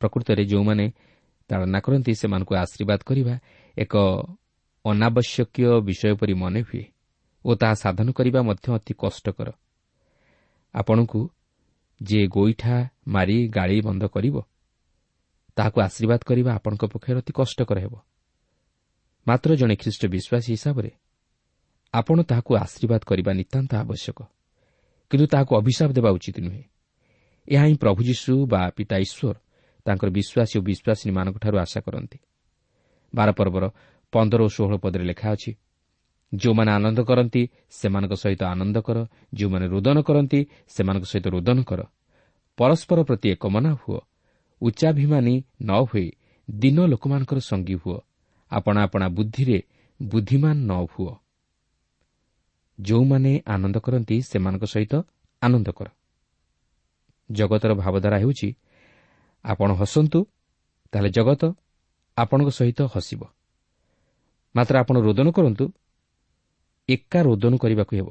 ପ୍ରକୃତରେ 0.00 0.42
ଯେଉଁମାନେ 0.44 0.84
ତାଡ଼ନା 1.50 1.78
କରନ୍ତି 1.84 2.12
ସେମାନଙ୍କୁ 2.20 2.52
ଆଶୀର୍ବାଦ 2.62 3.00
କରିବା 3.08 3.34
ଏକ 3.76 3.94
ଅନାବଶ୍ୟକୀୟ 4.84 5.68
ବିଷୟ 5.88 6.12
ପରି 6.20 6.34
ମନେ 6.42 6.60
ହୁଏ 6.68 6.84
ଓ 7.44 7.50
ତାହା 7.60 7.74
ସାଧନ 7.82 8.08
କରିବା 8.18 8.40
ମଧ୍ୟ 8.48 8.66
ଅତି 8.76 8.92
କଷ୍ଟକର। 9.02 9.48
ଆପଣଙ୍କୁ 10.74 11.20
ଯିଏ 12.00 12.24
ଗୋଇଠା 12.36 12.76
ମାରି 13.14 13.36
ଗାଳି 13.48 13.76
ବନ୍ଦ 13.86 14.02
କରିବ 14.14 14.36
ତାହାକୁ 15.56 15.78
ଆଶୀର୍ବାଦ 15.80 16.20
କରିବା 16.28 16.50
ଆପଣଙ୍କ 16.58 16.84
ପକ୍ଷରେ 16.92 17.18
ଅତି 17.22 17.32
କଷ୍ଟକର 17.38 17.78
ହେବ। 17.84 17.94
ମାତ୍ର 19.26 19.50
ଜଣେ 19.60 19.74
ଖ୍ରୀଷ୍ଟ 19.82 20.02
ବିଶ୍ୱାସୀ 20.14 20.50
ହିସାବରେ 20.56 20.90
ଆପଣ 21.94 22.18
ତାହାକୁ 22.30 22.50
ଆଶୀର୍ବାଦ 22.64 23.02
କରିବା 23.10 23.32
ନିତାନ୍ତ 23.40 23.72
ଆବଶ୍ୟକ 23.82 24.18
କିନ୍ତୁ 25.10 25.26
ତାହାକୁ 25.32 25.52
ଅଭିଶାପ 25.60 25.90
ଦେବା 25.96 26.10
ଉଚିତ 26.16 26.36
ନୁହେଁ। 26.46 26.64
ଏହା 27.48 27.64
ହିଁ 27.68 27.76
ପ୍ରଭୁ 27.82 28.00
ଯୀଶୁ 28.08 28.32
ବା 28.52 28.60
ପିତା 28.76 28.96
ଈଶ୍ୱର 29.04 29.36
ତାଙ୍କର 29.88 30.08
ବିଶ୍ୱାସୀ 30.10 30.54
ଓ 30.58 30.62
ବିଶ୍ୱାସିନୀମାନଙ୍କଠାରୁ 30.68 31.56
ଆଶା 31.64 31.80
କରନ୍ତି। 31.80 32.18
ବାର 33.14 33.28
ପର୍ବର 33.32 33.64
ପନ୍ଦର 34.12 34.40
ଓ 34.42 34.48
ଷୋହଳ 34.48 34.74
ପଦରେ 34.84 35.04
ଲେଖା 35.10 35.28
ଅଛି 35.32 35.50
ଯେଉଁମାନେ 36.32 36.70
ଆନନ୍ଦ 36.72 37.00
କରନ୍ତି 37.00 37.42
ସେମାନଙ୍କ 37.70 38.12
ସହିତ 38.12 38.42
ଆନନ୍ଦ 38.44 38.76
କର। 38.78 38.98
ଯେଉଁମାନେ 39.34 39.66
ରୋଦନ 39.66 39.98
କରନ୍ତି 40.08 40.40
ସେମାନଙ୍କ 40.68 41.04
ସହିତ 41.04 41.26
ରୋଦନ 41.34 41.58
କର। 41.70 41.80
ପରସ୍ପର 42.58 42.98
ପ୍ରତି 43.08 43.26
ଏକମନା 43.34 43.70
ହୁଅ। 43.82 44.00
ଉଚ୍ଚାଭିମାନୀ 44.60 45.34
ନ 45.62 45.70
ହୋଇ 45.88 46.06
ଦିନ 46.48 46.78
ଲୋକମାନଙ୍କର 46.86 47.38
ସଙ୍ଗୀ 47.40 47.76
ହୁଅ। 47.82 47.98
ଆପଣା 48.50 48.80
ଆପଣା 48.82 49.06
ବୁଦ୍ଧିରେ 49.08 49.58
ବୁଦ୍ଧିମାନ 50.00 50.56
ନ 50.70 50.72
ହୁଅ। 50.92 51.12
ଯେଉଁମାନେ 52.78 53.32
ଆନନ୍ଦ 53.46 53.76
କରନ୍ତି 53.78 54.16
ସେମାନଙ୍କ 54.22 54.64
ସହିତ 54.64 54.94
ଆନନ୍ଦ 55.42 55.68
କର। 55.68 55.88
ଜଗତର 57.30 57.72
ଭାବଧାରା 57.74 58.16
ହେଉଛି 58.18 58.48
ଆପଣ 59.44 59.72
ହସନ୍ତୁ 59.72 60.26
ତାହେଲେ 60.92 61.10
ଜଗତ 61.10 61.54
ଆପଣଙ୍କ 62.16 62.48
ସହିତ 62.48 62.80
ହସିବ। 62.94 63.24
ମାତ୍ର 64.56 64.74
ଆପଣ 64.78 64.96
ରୋଦନ 65.00 65.30
କରନ୍ତୁ 65.30 65.72
ଏକା 66.88 67.22
ରୋଦନ 67.22 67.56
କରିବାକୁ 67.56 67.96
ହେବ। 67.96 68.08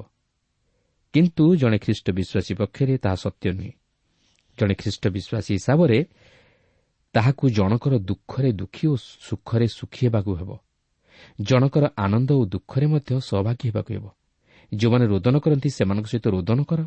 କିନ୍ତୁ 1.12 1.56
ଜଣେ 1.56 1.78
ଖ୍ରୀଷ୍ଟ 1.78 2.10
ବିଶ୍ୱାସୀ 2.10 2.54
ପକ୍ଷରେ 2.54 2.98
ତାହା 2.98 3.14
ସତ୍ୟ 3.14 3.52
ନୁହେଁ। 3.52 3.72
ଜଣେ 4.58 4.74
ଖ୍ରୀଷ୍ଟ 4.74 5.08
ବିଶ୍ୱାସୀ 5.08 5.52
ହିସାବରେ 5.58 6.04
ତାହାକୁ 7.12 7.50
ଜଣକର 7.50 7.98
ଦୁଃଖରେ 7.98 8.52
ଦୁଃଖୀ 8.52 8.86
ଓ 8.88 8.96
ସୁଖରେ 8.96 9.66
ସୁଖୀ 9.68 10.06
ହେବାକୁ 10.06 10.34
ହେବ। 10.34 10.58
ଜଣକର 11.40 11.84
ଆନନ୍ଦ 11.96 12.30
ଓ 12.32 12.44
ଦୁଃଖରେ 12.44 12.86
ମଧ୍ୟ 12.86 13.20
ସହଭାଗୀ 13.20 13.68
ହେବାକୁ 13.68 13.90
ହେବ। 13.94 14.06
ଯେଉଁମାନେ 14.74 15.06
ରୋଦନ 15.06 15.38
କରନ୍ତି 15.38 15.68
ସେମାନଙ୍କ 15.70 16.06
ସହିତ 16.06 16.26
ରୋଦନ 16.28 16.58
କର। 16.64 16.80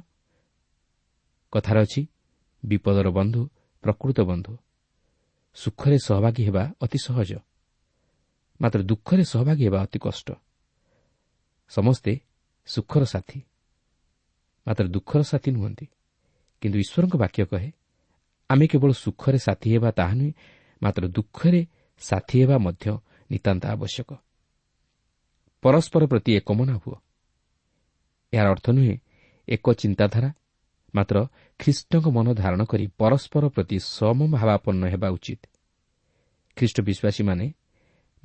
କଥାରେ 1.52 1.80
ଅଛି 1.82 2.08
ବିପଦର 2.66 3.10
ବନ୍ଧୁ 3.10 3.50
ପ୍ରକୃତ 3.82 4.22
ବନ୍ଧୁ। 4.22 4.58
ସୁଖରେ 5.54 5.98
ସହଭାଗୀ 6.00 6.46
ହେବା 6.46 6.74
ଅତି 6.82 6.98
ସହଜ। 6.98 7.36
ମାତ୍ର 8.62 8.82
ଦୁଃଖରେ 8.82 9.24
ସହଭାଗୀ 9.24 9.66
ହେବା 9.66 9.82
ଅତି 9.82 10.00
କଷ୍ଟ। 10.00 10.32
ସମସ୍ତେ 11.70 12.20
ସୁଖର 12.66 13.04
ସାଥୀ। 13.04 13.42
ମାତ୍ର 14.68 14.88
ଦୁଃଖର 14.88 15.22
ସାଥୀ 15.22 15.52
ନୁହନ୍ତି। 15.52 15.86
କିନ୍ତୁ 16.62 16.80
ଈଶ୍ୱରଙ୍କ 16.80 17.16
ବାକ୍ୟ 17.16 17.46
କହେ 17.46 17.72
ଆମେ 18.50 18.68
କେବଳ 18.68 18.92
ସୁଖରେ 18.92 19.38
ସାଥୀ 19.38 19.74
ହେବା 19.74 19.92
ତାହା 19.92 20.14
ନୁହେଁ 20.14 20.34
ମାତ୍ର 20.84 21.08
ଦୁଃଖରେ 21.08 21.66
ସାଥୀ 22.00 22.42
ହେବା 22.42 22.58
ମଧ୍ୟ 22.58 22.98
ନିତାନ୍ତ 23.32 23.66
ଆବଶ୍ୟକ। 23.66 24.14
ପରସ୍ପର 25.62 26.06
ପ୍ରତି 26.06 26.36
ଏକମନା 26.36 26.74
ହୁଅ। 26.74 26.96
ଏହାର 28.34 28.50
ଅର୍ଥ 28.50 28.70
ନୁହେଁ 28.70 28.98
ଏକ 29.48 29.74
ଚିନ୍ତାଧାରା 29.74 30.34
ମାତ୍ର 30.96 31.28
ଖ୍ରୀଷ୍ଟଙ୍କ 31.60 32.08
ମନ 32.08 32.34
ଧାରଣ 32.34 32.62
କରି 32.64 32.88
ପରସ୍ପର 32.88 33.44
ପ୍ରତି 33.48 33.78
ସମଭାବାପନ୍ନ 33.80 34.84
ହେବା 34.88 35.10
ଉଚିତ। 35.10 35.42
ଖ୍ରୀଷ୍ଟ 36.58 36.82
ବିଶ୍ୱାସୀମାନେ 36.82 37.46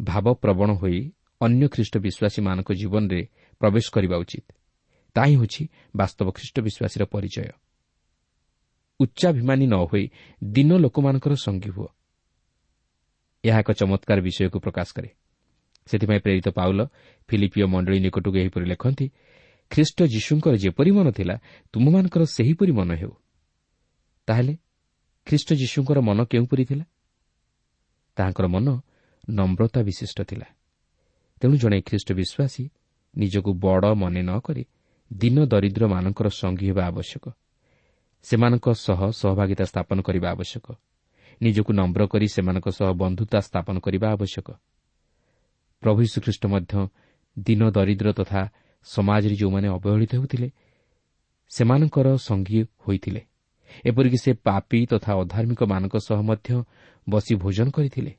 ଭାବପ୍ରବଣ 0.00 0.70
ହୋଇ 0.72 1.12
ଅନ୍ୟ 1.40 1.68
ଖ୍ରୀଷ୍ଟ 1.68 1.98
ବିଶ୍ୱାସୀମାନଙ୍କ 1.98 2.72
ଜୀବନରେ 2.72 3.20
ପ୍ରବେଶ 3.60 3.86
କରିବା 3.90 4.16
ଉଚିତ। 4.16 4.46
ତାହା 5.14 5.26
ହିଁ 5.26 5.36
ହେଉଛି 5.36 5.62
ବାସ୍ତବ 5.96 6.30
ଖ୍ରୀଷ୍ଟ 6.30 6.56
ବିଶ୍ୱାସୀର 6.60 7.04
ପରିଚୟ। 7.04 7.48
ଉଚ୍ଚାଭିମାନୀ 9.00 9.66
ନ 9.66 9.74
ହୋଇ 9.74 10.04
ଦିନ 10.44 10.70
ଲୋକମାନଙ୍କର 10.78 11.34
ସଙ୍ଗୀ 11.34 11.70
ହୁଅ। 11.70 11.88
ଏହା 13.44 13.58
ଏକ 13.60 13.70
ଚମତ୍କାର 13.72 14.20
ବିଷୟକୁ 14.20 14.58
ପ୍ରକାଶ 14.60 14.88
କରେ। 14.96 15.08
ସେଥିପାଇଁ 15.86 16.20
ପ୍ରେରିତ 16.20 16.48
ପାଉଲ 16.48 16.86
ଫିଲିପିଓ 17.28 17.66
ମଣ୍ଡଳୀ 17.66 17.98
ନିକଟକୁ 18.00 18.36
ଏହିପରି 18.36 18.66
ଲେଖନ୍ତି 18.66 19.06
ଖ୍ରୀଷ୍ଟ 19.70 20.02
ଯୀଶୁଙ୍କର 20.02 20.54
ଯେପରି 20.56 20.90
ମନ 20.90 21.10
ଥିଲା 21.10 21.38
ତୁମମାନଙ୍କର 21.72 22.24
ସେହିପରି 22.24 22.72
ମନ 22.72 22.94
ହେଉ। 22.94 23.12
ତାହେଲେ 24.26 24.56
ଖ୍ରୀଷ୍ଟ 25.26 25.52
ଯୀଶୁଙ୍କର 25.52 26.00
ମନ 26.00 26.24
କେଉଁପରି 26.24 26.64
ଥିଲା? 26.64 26.84
ତାହାଙ୍କର 28.16 28.46
ମନ 28.46 28.80
ନମ୍ରତା 29.30 29.82
ବିଶିଷ୍ଟ 29.82 30.22
ଥିଲା। 30.22 30.46
ତେଣୁ 31.40 31.56
ଜଣେ 31.56 31.80
ଖ୍ରୀଷ୍ଟ 31.80 32.12
ବିଶ୍ୱାସୀ 32.12 32.68
ନିଜକୁ 33.16 33.54
ବଡ଼ 33.54 33.94
ମନେ 33.94 34.22
ନ 34.22 34.38
କରି 34.38 34.64
ଦିନ 35.12 35.44
ଦରିଦ୍ରମାନଙ୍କର 35.44 36.28
ସଙ୍ଗୀ 36.28 36.66
ହେବା 36.68 36.86
ଆବଶ୍ୟକ। 36.86 37.28
ସେମାନଙ୍କ 38.22 38.72
ସହ 38.72 39.10
ସହଭାଗିତା 39.10 39.64
ସ୍ଥାପନ 39.64 40.00
କରିବା 40.00 40.30
ଆବଶ୍ୟକ। 40.30 40.66
ନିଜକୁ 41.42 41.72
ନମ୍ର 41.72 42.06
କରି 42.06 42.28
ସେମାନଙ୍କ 42.28 42.68
ସହ 42.68 42.92
ବନ୍ଧୁତା 42.92 43.40
ସ୍ଥାପନ 43.40 43.78
କରିବା 43.78 44.10
ଆବଶ୍ୟକ। 44.10 44.50
ପ୍ରଭୁ 45.80 46.00
ଶ୍ରୀଖ୍ରୀଷ୍ଟ 46.04 46.46
ମଧ୍ୟ 46.46 46.88
ଦିନ 47.38 47.70
ଦରିଦ୍ର 47.70 48.12
ତଥା 48.12 48.52
ସମାଜରେ 48.86 49.34
ଯେଉଁମାନେ 49.34 49.68
ଅବହେଳିତ 49.68 50.12
ହେଉଥିଲେ 50.14 50.48
ସେମାନଙ୍କର 51.50 52.06
ସଙ୍ଗୀ 52.16 52.64
ହୋଇଥିଲେ। 52.84 53.20
ଏପରିକି 53.84 54.18
ସେ 54.24 54.30
ପାପି 54.46 54.78
ତଥା 54.90 55.12
ଅଧାର୍ମିକମାନଙ୍କ 55.22 55.94
ସହ 56.08 56.18
ମଧ୍ୟ 56.22 56.64
ବସି 57.08 57.34
ଭୋଜନ 57.34 57.68
କରିଥିଲେ 57.70 58.12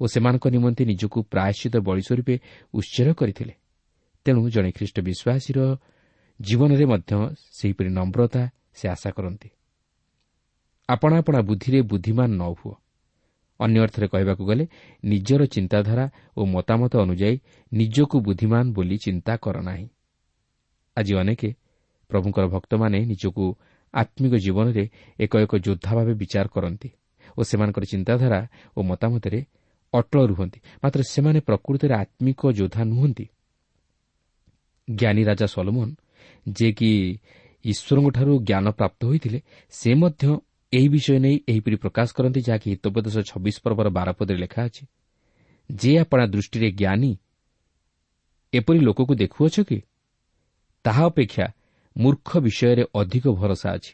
ଓ 0.00 0.04
ସେମାନଙ୍କ 0.06 0.44
ନିମନ୍ତେ 0.48 0.82
ନିଜକୁ 0.84 1.18
ପ୍ରାୟଶ୍ଚିତ 1.22 1.74
ବଳି 1.76 2.02
ସ୍ୱରୂପେ 2.02 2.34
ଉତ୍ସର୍ଗ 2.74 3.12
କରିଥିଲେ। 3.14 3.54
ତେଣୁ 4.24 4.40
ଜଣେ 4.50 4.70
ଖ୍ରୀଷ୍ଟ 4.72 4.96
ବିଶ୍ୱାସୀର 5.00 5.58
ଜୀବନରେ 6.40 6.84
ମଧ୍ୟ 6.84 7.12
ସେହିପରି 7.58 7.88
ନମ୍ରତା 7.88 8.42
ସେ 8.74 8.88
ଆଶା 8.88 9.10
କରନ୍ତି। 9.10 9.48
ଆପଣା 10.88 11.14
ଆପଣା 11.18 11.40
ବୁଦ୍ଧିରେ 11.40 11.82
ବୁଦ୍ଧିମାନ 11.82 12.30
ନ 12.40 12.42
ହୁଅ। 12.58 12.74
ଅନ୍ୟ 13.60 13.78
ଅର୍ଥରେ 13.80 14.06
କହିବାକୁ 14.08 14.42
ଗଲେ 14.44 14.64
ନିଜର 15.04 15.46
ଚିନ୍ତାଧାରା 15.46 16.04
ଓ 16.36 16.44
ମତାମତ 16.44 16.92
ଅନୁଯାୟୀ 16.96 17.36
ନିଜକୁ 17.72 18.16
ବୁଦ୍ଧିମାନ 18.20 18.64
ବୋଲି 18.72 18.96
ଚିନ୍ତା 18.98 19.36
କର 19.36 19.56
ନାହିଁ। 19.62 19.88
ଆଜି 20.96 21.12
ଅନେକ 21.14 21.42
ପ୍ରଭୁଙ୍କର 22.10 22.44
ଭକ୍ତମାନେ 22.46 22.98
ନିଜକୁ 23.10 23.44
ଆତ୍ମିକ 23.94 24.34
ଜୀବନରେ 24.44 24.84
ଏକ 25.18 25.32
ଏକ 25.44 25.52
ଯୋଦ୍ଧା 25.66 25.92
ଭାବେ 25.96 26.14
ବିଚାର 26.14 26.46
କରନ୍ତି 26.48 26.88
ଓ 27.38 27.40
ସେମାନଙ୍କର 27.42 27.84
ଚିନ୍ତାଧାରା 27.84 28.40
ଓ 28.76 28.80
ମତାମତରେ 28.82 29.40
ଅଟଳ 29.92 30.20
ରୁହନ୍ତି। 30.26 30.58
ମାତ୍ର 30.82 31.00
ସେମାନେ 31.14 31.38
ପ୍ରକୃତରେ 31.48 31.94
ଆତ୍ମିକ 32.02 32.40
ଯୋଦ୍ଧା 32.58 32.82
ନୁହନ୍ତି। 32.84 33.26
ଜ୍ଞାନୀ 34.88 35.22
ରାଜା 35.24 35.46
ସଲୋମନ 35.46 35.88
ଯିଏକି 36.46 36.90
ଈଶ୍ୱରଙ୍କଠାରୁ 37.64 38.32
ଜ୍ଞାନ 38.48 38.66
ପ୍ରାପ୍ତ 38.70 39.00
ହୋଇଥିଲେ 39.04 39.38
ସେ 39.72 39.90
ମଧ୍ୟ 39.94 40.24
ଏହି 40.72 40.88
ବିଷୟ 40.88 41.16
ନେଇ 41.24 41.36
ଏହିପରି 41.48 41.76
ପ୍ରକାଶ 41.76 42.08
କରନ୍ତି 42.16 42.40
ଯାହାକି 42.48 42.66
ହିତୋପଦେଶ 42.72 43.16
ଛବିଶ 43.30 43.56
ପର୍ବର 43.64 43.88
ବାରପଦରେ 43.98 44.38
ଲେଖା 44.44 44.60
ଅଛି 44.68 44.82
ଯେ 45.70 45.92
ଆପଣା 45.98 46.24
ଦୃଷ୍ଟିରେ 46.26 46.68
ଜ୍ଞାନୀ 46.80 47.12
ଏପରି 48.52 48.78
ଲୋକକୁ 48.78 49.12
ଦେଖୁଅଛ 49.14 49.56
କି? 49.68 49.78
ତାହା 50.84 51.04
ଅପେକ୍ଷା 51.06 51.46
ମୂର୍ଖ 51.96 52.38
ବିଷୟରେ 52.38 52.84
ଅଧିକ 52.94 53.28
ଭରସା 53.28 53.70
ଅଛି। 53.72 53.92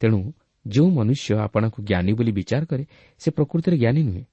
ତେଣୁ 0.00 0.32
ଯେଉଁ 0.66 0.90
ମନୁଷ୍ୟ 0.90 1.38
ଆପଣଙ୍କୁ 1.38 1.82
ଜ୍ଞାନୀ 1.82 2.12
ବୋଲି 2.12 2.32
ବିଚାର 2.32 2.64
କରେ 2.64 2.84
ସେ 3.18 3.30
ପ୍ରକୃତରେ 3.30 3.76
ଜ୍ଞାନୀ 3.76 4.02
ନୁହେଁ। 4.02 4.24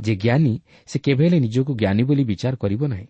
ଯେ 0.00 0.16
ଜ୍ଞାନୀ 0.16 0.60
ସେ 0.86 0.98
କେବେ 0.98 1.24
ହେଲେ 1.24 1.38
ନିଜକୁ 1.40 1.72
ଜ୍ଞାନୀ 1.74 2.02
ବୋଲି 2.02 2.24
ବିଚାର 2.24 2.56
କରିବ 2.56 2.86
ନାହିଁ। 2.86 3.06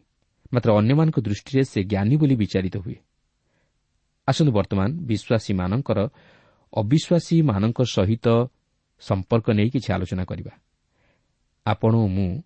ମାତ୍ର 0.52 0.70
ଅନ୍ୟମାନଙ୍କ 0.72 1.18
ଦୃଷ୍ଟିରେ 1.20 1.64
ସେ 1.64 1.80
ଜ୍ଞାନୀ 1.84 2.16
ବୋଲି 2.16 2.36
ବିଚାରିତ 2.36 2.76
ହୁଏ। 2.76 2.94
ଆସନ୍ତୁ 4.28 4.52
ବର୍ତ୍ତମାନ 4.52 4.88
ବିଶ୍ୱାସୀମାନଙ୍କର 5.06 5.98
ଅବିଶ୍ୱାସୀମାନଙ୍କ 6.72 7.78
ସହିତ 7.84 8.26
ସମ୍ପର୍କ 9.00 9.50
ନେଇ 9.50 9.70
କିଛି 9.70 9.92
ଆଲୋଚନା 9.92 10.24
କରିବା। 10.24 10.52
ଆପଣ 11.66 11.94
ଓ 11.94 12.06
ମୁଁ 12.06 12.42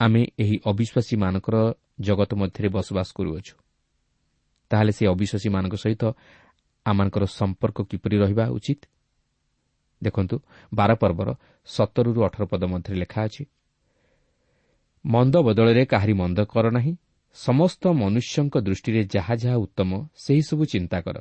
ଆମେ 0.00 0.22
ଏହି 0.38 0.56
ଅବିଶ୍ୱାସୀମାନଙ୍କର 0.64 1.56
ଜଗତ 2.00 2.34
ମଧ୍ୟରେ 2.34 2.68
ବସବାସ 2.68 3.08
କରୁଅଛୁ। 3.14 3.65
ତାହେଲେ 4.70 4.92
ସେ 4.92 5.04
ଅବିଶ୍ୱାସୀମାନଙ୍କ 5.06 5.74
ସହିତ 5.76 6.02
ଆମମାନଙ୍କର 6.86 7.24
ସମ୍ପର୍କ 7.38 7.78
କିପରି 7.90 8.16
ରହିବା 8.18 8.44
ଉଚିତ? 8.48 8.80
ଦେଖନ୍ତୁ 10.02 10.36
ବାର 10.72 10.90
ପର୍ବର 10.94 11.28
ସତରରୁ 11.68 12.20
ଅଠର 12.24 12.42
ପଦ 12.46 12.62
ମଧ୍ୟରେ 12.64 12.96
ଲେଖା 12.96 13.20
ଅଛି 13.24 13.42
ମନ୍ଦ 15.04 15.34
ବଦଳରେ 15.46 15.82
କାହାରି 15.84 16.12
ମନ୍ଦ 16.12 16.38
କର 16.44 16.66
ନାହିଁ 16.70 16.92
ସମସ୍ତ 17.36 17.82
ମନୁଷ୍ୟଙ୍କ 17.92 18.54
ଦୃଷ୍ଟିରେ 18.58 19.00
ଯାହା 19.14 19.34
ଯାହା 19.36 19.56
ଉତ୍ତମ 19.56 19.90
ସେହିସବୁ 20.24 20.62
ଚିନ୍ତା 20.64 20.98
କର। 21.00 21.16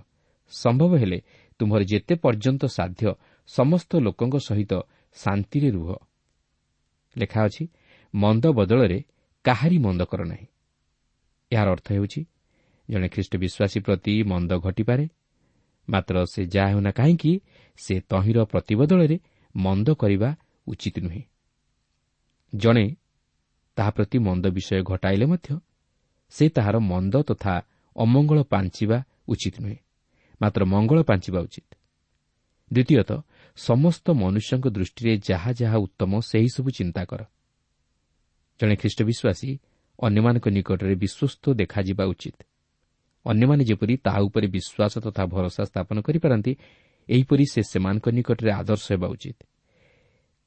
ସମ୍ଭବ 0.53 0.91
ହେଲେ 0.95 1.19
ତୁମର 1.59 1.81
ଯେତେ 1.83 2.13
ପର୍ଯ୍ୟନ୍ତ 2.15 2.63
ସାଧ୍ୟ 2.77 3.03
ସମସ୍ତ 3.49 3.91
ଲୋକଙ୍କ 3.97 4.35
ସହିତ 4.47 4.73
ଶାନ୍ତିରେ 5.15 5.69
ରୁହ। 5.69 5.89
ଲେଖା 7.15 7.39
ଅଛି 7.45 7.63
ମନ୍ଦ 8.13 8.43
ବଦଳରେ 8.47 8.99
କାହାରି 9.45 9.77
ମନ୍ଦ 9.77 10.01
କର 10.03 10.21
ନାହିଁ। 10.25 10.47
ଏହାର 11.51 11.67
ଅର୍ଥ 11.71 11.87
ହେଉଛି 11.91 12.21
ଜଣେ 12.89 13.07
ଖ୍ରୀଷ୍ଟ 13.09 13.33
ବିଶ୍ୱାସୀ 13.37 13.79
ପ୍ରତି 13.79 14.23
ମନ୍ଦ 14.23 14.51
ଘଟିପାରେ। 14.59 15.09
ମାତ୍ର 15.89 16.25
ସେ 16.25 16.45
ଯାହା 16.45 16.69
ହେଉନା 16.69 16.91
କାହିଁକି 16.91 17.39
ସେ 17.77 17.95
ତହିଁର 18.09 18.43
ପ୍ରତିବଦଳରେ 18.43 19.17
ମନ୍ଦ 19.55 19.87
କରିବା 19.93 20.29
ଉଚିତ 20.67 20.95
ନୁହେଁ। 20.99 21.21
ଜଣେ 22.55 22.85
ତାହା 23.75 23.91
ପ୍ରତି 23.91 24.17
ମନ୍ଦ 24.17 24.45
ବିଷୟ 24.47 24.83
ଘଟାଇଲେ 24.83 25.25
ମଧ୍ୟ 25.25 25.59
ସେ 26.29 26.49
ତାହାର 26.49 26.75
ମନ୍ଦ 26.79 27.15
ତଥା 27.23 27.53
ଅମଙ୍ଗଳ 27.95 28.39
ପାଞ୍ଚିବା 28.43 28.97
ଉଚିତ 29.27 29.55
ନୁହେଁ 29.61 29.77
ମାତ୍ର 30.41 30.61
ମଙ୍ଗଳ 30.65 30.99
ପାଞ୍ଚିବା 31.03 31.39
ଉଚିତ। 31.39 31.69
ଦ୍ୱିତୀୟତଃ 32.71 33.19
ସମସ୍ତ 33.57 34.05
ମନୁଷ୍ୟଙ୍କ 34.11 34.65
ଦୃଷ୍ଟିରେ 34.67 35.13
ଯାହା 35.29 35.51
ଯାହା 35.51 35.77
ଉତ୍ତମ 35.77 36.11
ସେହିସବୁ 36.19 36.69
ଚିନ୍ତା 36.71 37.01
କର। 37.05 37.21
ଜଣେ 38.59 38.75
ଖ୍ରୀଷ୍ଟ 38.75 38.99
ବିଶ୍ୱାସୀ 39.03 39.49
ଅନ୍ୟମାନଙ୍କ 39.99 40.45
ନିକଟରେ 40.47 40.95
ବିଶ୍ୱସ୍ତ 40.95 41.43
ଦେଖାଯିବା 41.53 42.05
ଉଚିତ। 42.05 42.37
ଅନ୍ୟମାନେ 43.25 43.63
ଯେପରି 43.63 43.93
ତାହା 43.97 44.19
ଉପରେ 44.19 44.47
ବିଶ୍ୱାସ 44.47 44.93
ତଥା 45.05 45.23
ଭରସା 45.25 45.63
ସ୍ଥାପନ 45.65 45.97
କରିପାରନ୍ତି 46.01 46.51
ଏହିପରି 47.09 47.45
ସେ 47.45 47.61
ସେମାନଙ୍କ 47.71 48.05
ନିକଟରେ 48.09 48.51
ଆଦର୍ଶ 48.51 48.85
ହେବା 48.91 49.07
ଉଚିତ। 49.07 49.39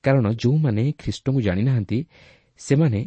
କାରଣ 0.05 0.27
ଯେଉଁମାନେ 0.33 0.83
ଖ୍ରୀଷ୍ଟଙ୍କୁ 0.99 1.41
ଜାଣିନାହାନ୍ତି 1.41 1.99
ସେମାନେ 2.61 3.01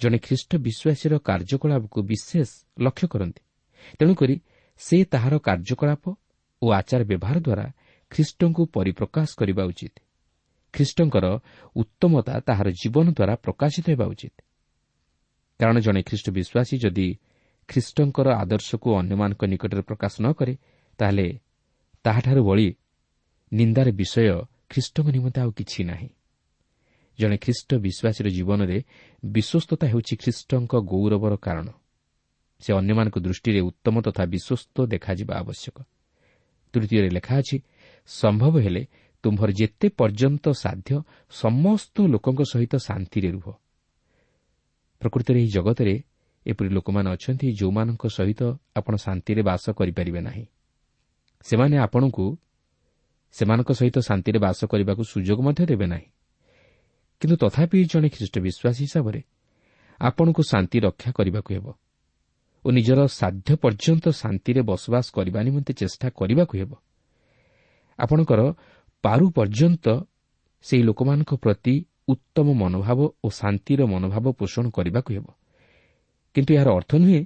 ଜଣେ 0.00 0.18
ଖ୍ରୀଷ୍ଟ 0.18 0.50
ବିଶ୍ୱାସୀର 0.56 1.12
କାର୍ଯ୍ୟକଳାପକୁ 1.18 1.98
ବିଶେଷ 2.02 2.48
ଲକ୍ଷ୍ୟ 2.80 3.06
କରନ୍ତି। 3.08 3.42
ତେଣୁକରି 3.98 4.36
ସେ 4.80 4.96
ତାହାର 5.04 5.34
କାର୍ଯ୍ୟକଳାପ 5.38 6.04
ଓ 6.62 6.66
ଆଚାର 6.72 7.02
ବ୍ୟବହାର 7.04 7.36
ଦ୍ୱାରା 7.40 7.66
ଖ୍ରୀଷ୍ଟଙ୍କୁ 8.10 8.62
ପରିପ୍ରକାଶ 8.66 9.28
କରିବା 9.38 9.62
ଉଚିତ। 9.64 9.94
ଖ୍ରୀଷ୍ଟଙ୍କର 10.74 11.26
ଉତ୍ତମତା 11.76 12.34
ତାହାର 12.40 12.68
ଜୀବନ 12.70 13.06
ଦ୍ୱାରା 13.12 13.34
ପ୍ରକାଶିତ 13.36 13.86
ହେବା 13.90 14.06
ଉଚିତ। 14.06 14.36
କାରଣ 15.60 15.76
ଜଣେ 15.78 16.00
ଖ୍ରୀଷ୍ଟ 16.02 16.26
ବିଶ୍ୱାସୀ 16.30 16.76
ଯଦି 16.78 17.08
ଖ୍ରୀଷ୍ଟଙ୍କର 17.68 18.28
ଆଦର୍ଶକୁ 18.32 18.88
ଅନ୍ୟମାନଙ୍କ 18.94 19.42
ନିକଟରେ 19.44 19.82
ପ୍ରକାଶ 19.82 20.12
ନ 20.20 20.32
କରେ 20.32 20.54
ତାହେଲେ 20.98 21.38
ତାହାଠାରୁ 22.04 22.42
ଭଳି 22.44 22.74
ନିନ୍ଦାର 23.52 23.88
ବିଷୟ 23.90 24.44
ଖ୍ରୀଷ୍ଟଙ୍କ 24.70 25.06
ନିମନ୍ତେ 25.10 25.40
ଆଉ 25.40 25.50
କିଛି 25.52 25.84
ନାହିଁ। 25.84 26.08
ଜଣେ 27.18 27.36
ଖ୍ରୀଷ୍ଟ 27.36 27.70
ବିଶ୍ୱାସୀର 27.74 28.26
ଜୀବନରେ 28.28 28.78
ବିଶ୍ୱସ୍ତତା 29.24 29.86
ହେଉଛି 29.86 30.14
ଖ୍ରୀଷ୍ଟଙ୍କ 30.16 30.72
ଗୌରବର 30.92 31.36
କାରଣ। 31.36 31.68
ସେ 32.60 32.70
ଅନ୍ୟମାନଙ୍କ 32.72 33.16
ଦୃଷ୍ଟିରେ 33.18 33.60
ଉତ୍ତମ 33.60 33.94
ତଥା 34.00 34.24
ବିଶ୍ୱସ୍ତ 34.26 34.76
ଦେଖାଯିବା 34.86 35.34
ଆବଶ୍ୟକ। 35.36 35.76
ତୃତୀୟରେ 36.72 37.08
ଲେଖା 37.08 37.34
ଅଛି 37.38 37.56
ସମ୍ଭବ 38.06 38.54
ହେଲେ 38.58 38.82
ତୁମ୍ଭର 39.22 39.50
ଯେତେ 39.52 39.86
ପର୍ଯ୍ୟନ୍ତ 39.88 40.44
ସାଧ୍ୟ 40.52 41.02
ସମସ୍ତ 41.30 41.96
ଲୋକଙ୍କ 42.06 42.40
ସହିତ 42.42 42.74
ଶାନ୍ତିରେ 42.76 43.30
ରୁହ। 43.30 43.46
ପ୍ରକୃତରେ 45.02 45.38
ଏହି 45.40 45.48
ଜଗତରେ 45.48 45.94
ଏପରି 46.46 46.68
ଲୋକମାନେ 46.68 47.08
ଅଛନ୍ତି 47.10 47.46
ଯେଉଁମାନଙ୍କ 47.52 48.04
ସହିତ 48.08 48.42
ଆପଣ 48.76 48.94
ଶାନ୍ତିରେ 48.96 49.42
ବାସ 49.42 49.64
କରିପାରିବେ 49.70 50.20
ନାହିଁ। 50.20 50.44
ସେମାନେ 51.44 51.76
ଆପଣଙ୍କୁ 51.78 52.24
ସେମାନଙ୍କ 53.34 53.70
ସହିତ 53.72 53.96
ଶାନ୍ତିରେ 53.98 54.38
ବାସ 54.38 54.60
କରିବାକୁ 54.64 55.02
ସୁଯୋଗ 55.04 55.38
ମଧ୍ୟ 55.42 55.62
ଦେବେ 55.66 55.86
ନାହିଁ। 55.86 56.06
କିନ୍ତୁ 57.20 57.36
ତଥାପି 57.36 57.84
ଜଣେ 57.84 58.08
ଖ୍ରୀଷ୍ଟ 58.08 58.36
ବିଶ୍ୱାସ 58.38 58.76
ହିସାବରେ 58.84 59.20
ଆପଣଙ୍କୁ 60.00 60.42
ଶାନ୍ତି 60.42 60.78
ରକ୍ଷା 60.80 61.10
କରିବାକୁ 61.12 61.50
ହେବ 61.54 61.66
ଓ 62.64 62.68
ନିଜର 62.70 63.00
ସାଧ୍ୟ 63.06 63.48
ପର୍ଯ୍ୟନ୍ତ 63.56 64.04
ଶାନ୍ତିରେ 64.22 64.60
ବସବାସ 64.62 65.06
କରିବା 65.10 65.40
ନିମନ୍ତେ 65.42 65.72
ଚେଷ୍ଟା 65.72 66.08
କରିବାକୁ 66.10 66.54
ହେବ। 66.58 66.70
ଆପଣଙ୍କର 67.98 68.40
ପାରୁ 69.04 69.24
ପର୍ଯ୍ୟନ୍ତ 69.30 69.86
ସେହି 70.62 70.82
ଲୋକମାନଙ୍କ 70.82 71.32
ପ୍ରତି 71.34 71.74
ଉତ୍ତମ 72.08 72.46
ମନୋଭାବ 72.52 73.00
ଓ 73.24 73.28
ଶାନ୍ତିର 73.30 73.80
ମନୋଭାବ 73.86 74.26
ପୋଷଣ 74.32 74.64
କରିବାକୁ 74.70 75.10
ହେବ। 75.14 75.26
କିନ୍ତୁ 76.34 76.50
ଏହାର 76.54 76.68
ଅର୍ଥ 76.72 76.92
ନୁହେଁ 76.94 77.20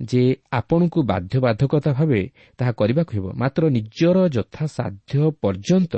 ଯେ 0.00 0.22
ଆପଣଙ୍କୁ 0.52 0.98
ବାଧ୍ୟବାଧକତା 1.02 1.90
ଭାବେ 1.92 2.22
ତାହା 2.58 2.72
କରିବାକୁ 2.72 3.12
ହେବ। 3.16 3.26
ମାତ୍ର 3.42 3.62
ନିଜର 3.76 4.16
ଯଥାସାଧ୍ୟ 4.36 5.12
ପର୍ଯ୍ୟନ୍ତ 5.42 5.94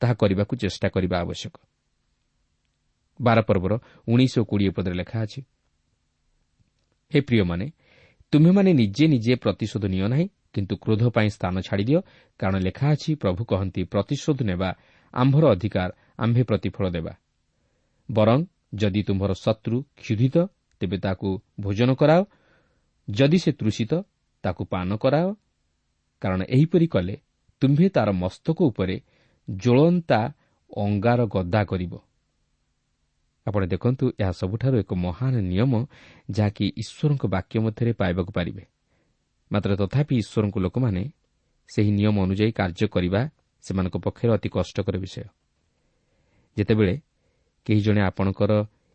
ତାହା 0.00 0.14
କରିବାକୁ 0.14 0.52
ଚେଷ୍ଟା 0.62 0.88
କରିବା 0.94 1.16
ଆବଶ୍ୟକ। 1.24 1.54
ବାର 3.20 3.38
ପର୍ବର 3.48 3.72
ଉଣେଇଶ 4.08 4.34
ଓ 4.40 4.44
କୋଡ଼ିଏ 4.44 4.70
ପଦରେ 4.76 4.94
ଲେଖା 4.94 5.18
ଅଛି 5.24 5.40
ହେ 7.12 7.20
ପ୍ରିୟମାନେ 7.20 7.66
ତୁମେମାନେ 8.32 8.70
ନିଜେ 8.72 9.04
ନିଜେ 9.14 9.32
ପ୍ରତିଶୋଧ 9.44 9.84
ନିଅ 9.94 10.06
ନାହିଁ 10.12 10.26
କିନ୍ତୁ 10.54 10.74
କ୍ରୋଧ 10.76 11.02
ପାଇଁ 11.16 11.28
ସ୍ଥାନ 11.28 11.54
ଛାଡ଼ିଦିଅ 11.60 12.00
କାରଣ 12.40 12.56
ଲେଖା 12.66 12.86
ଅଛି 12.94 13.10
ପ୍ରଭୁ 13.14 13.42
କହନ୍ତି 13.44 13.82
ପ୍ରତିଶୋଧ 13.84 14.38
ନେବା 14.42 14.70
ଆମ୍ଭର 15.14 15.44
ଅଧିକାର 15.54 15.90
ଆମ୍ଭେ 16.18 16.42
ପ୍ରତିଫଳ 16.42 16.84
ଦେବା। 16.90 17.12
ବରଂ 18.08 18.38
ଯଦି 18.74 19.00
ତୁମ୍ଭର 19.02 19.32
ଶତ୍ରୁ 19.44 19.76
କ୍ଷୁଧିତ 19.96 20.36
ତେବେ 20.82 20.98
ତାକୁ 20.98 21.28
ଭୋଜନ 21.60 21.90
କରାଅ। 21.94 22.22
ଯଦି 23.08 23.38
ସେ 23.38 23.50
ତୃଷିତ 23.52 23.92
ତାକୁ 24.44 24.62
ପାନ 24.64 24.88
କରାଅ। 24.96 25.26
କାରଣ 26.22 26.40
ଏହିପରି 26.48 26.86
କଲେ 26.86 27.14
ତୁମ୍ଭେ 27.62 27.86
ତାର 27.88 28.08
ମସ୍ତକ 28.12 28.58
ଉପରେ 28.62 28.96
ଜ୍ୱଳନ୍ତା 29.48 30.20
ଅଙ୍ଗାର 30.76 31.20
ଗଦା 31.26 31.62
କରିବ। 31.64 31.92
ଆପଣ 33.46 33.62
ଦେଖନ୍ତୁ 33.66 34.04
ଏହା 34.20 34.32
ସବୁଠାରୁ 34.32 34.76
ଏକ 34.78 34.94
ମହାନ 34.94 35.34
ନିୟମ 35.42 35.72
ଯାହାକି 36.30 36.66
ଈଶ୍ୱରଙ୍କ 36.76 37.22
ବାକ୍ୟ 37.26 37.56
ମଧ୍ୟରେ 37.58 37.92
ପାଇବାକୁ 37.92 38.30
ପାରିବେ। 38.32 38.64
ମାତ୍ର 39.50 39.70
ତଥାପି 39.76 40.14
ଈଶ୍ୱରଙ୍କ 40.22 40.56
ଲୋକମାନେ 40.58 41.02
ସେହି 41.68 41.90
ନିୟମ 41.98 42.16
ଅନୁଯାୟୀ 42.26 42.52
କାର୍ଯ୍ୟ 42.52 42.86
କରିବା 42.88 43.20
ସେମାନଙ୍କ 43.64 43.96
ପକ୍ଷରେ 43.96 44.30
ଅତି 44.32 44.48
କଷ୍ଟକର 44.48 44.94
ବିଷୟ। 44.98 45.26
ଯେତେବେଳେ 46.56 46.94
କେହି 47.66 47.80
ଜଣେ 47.80 48.00
ଆପଣଙ୍କର 48.00 48.52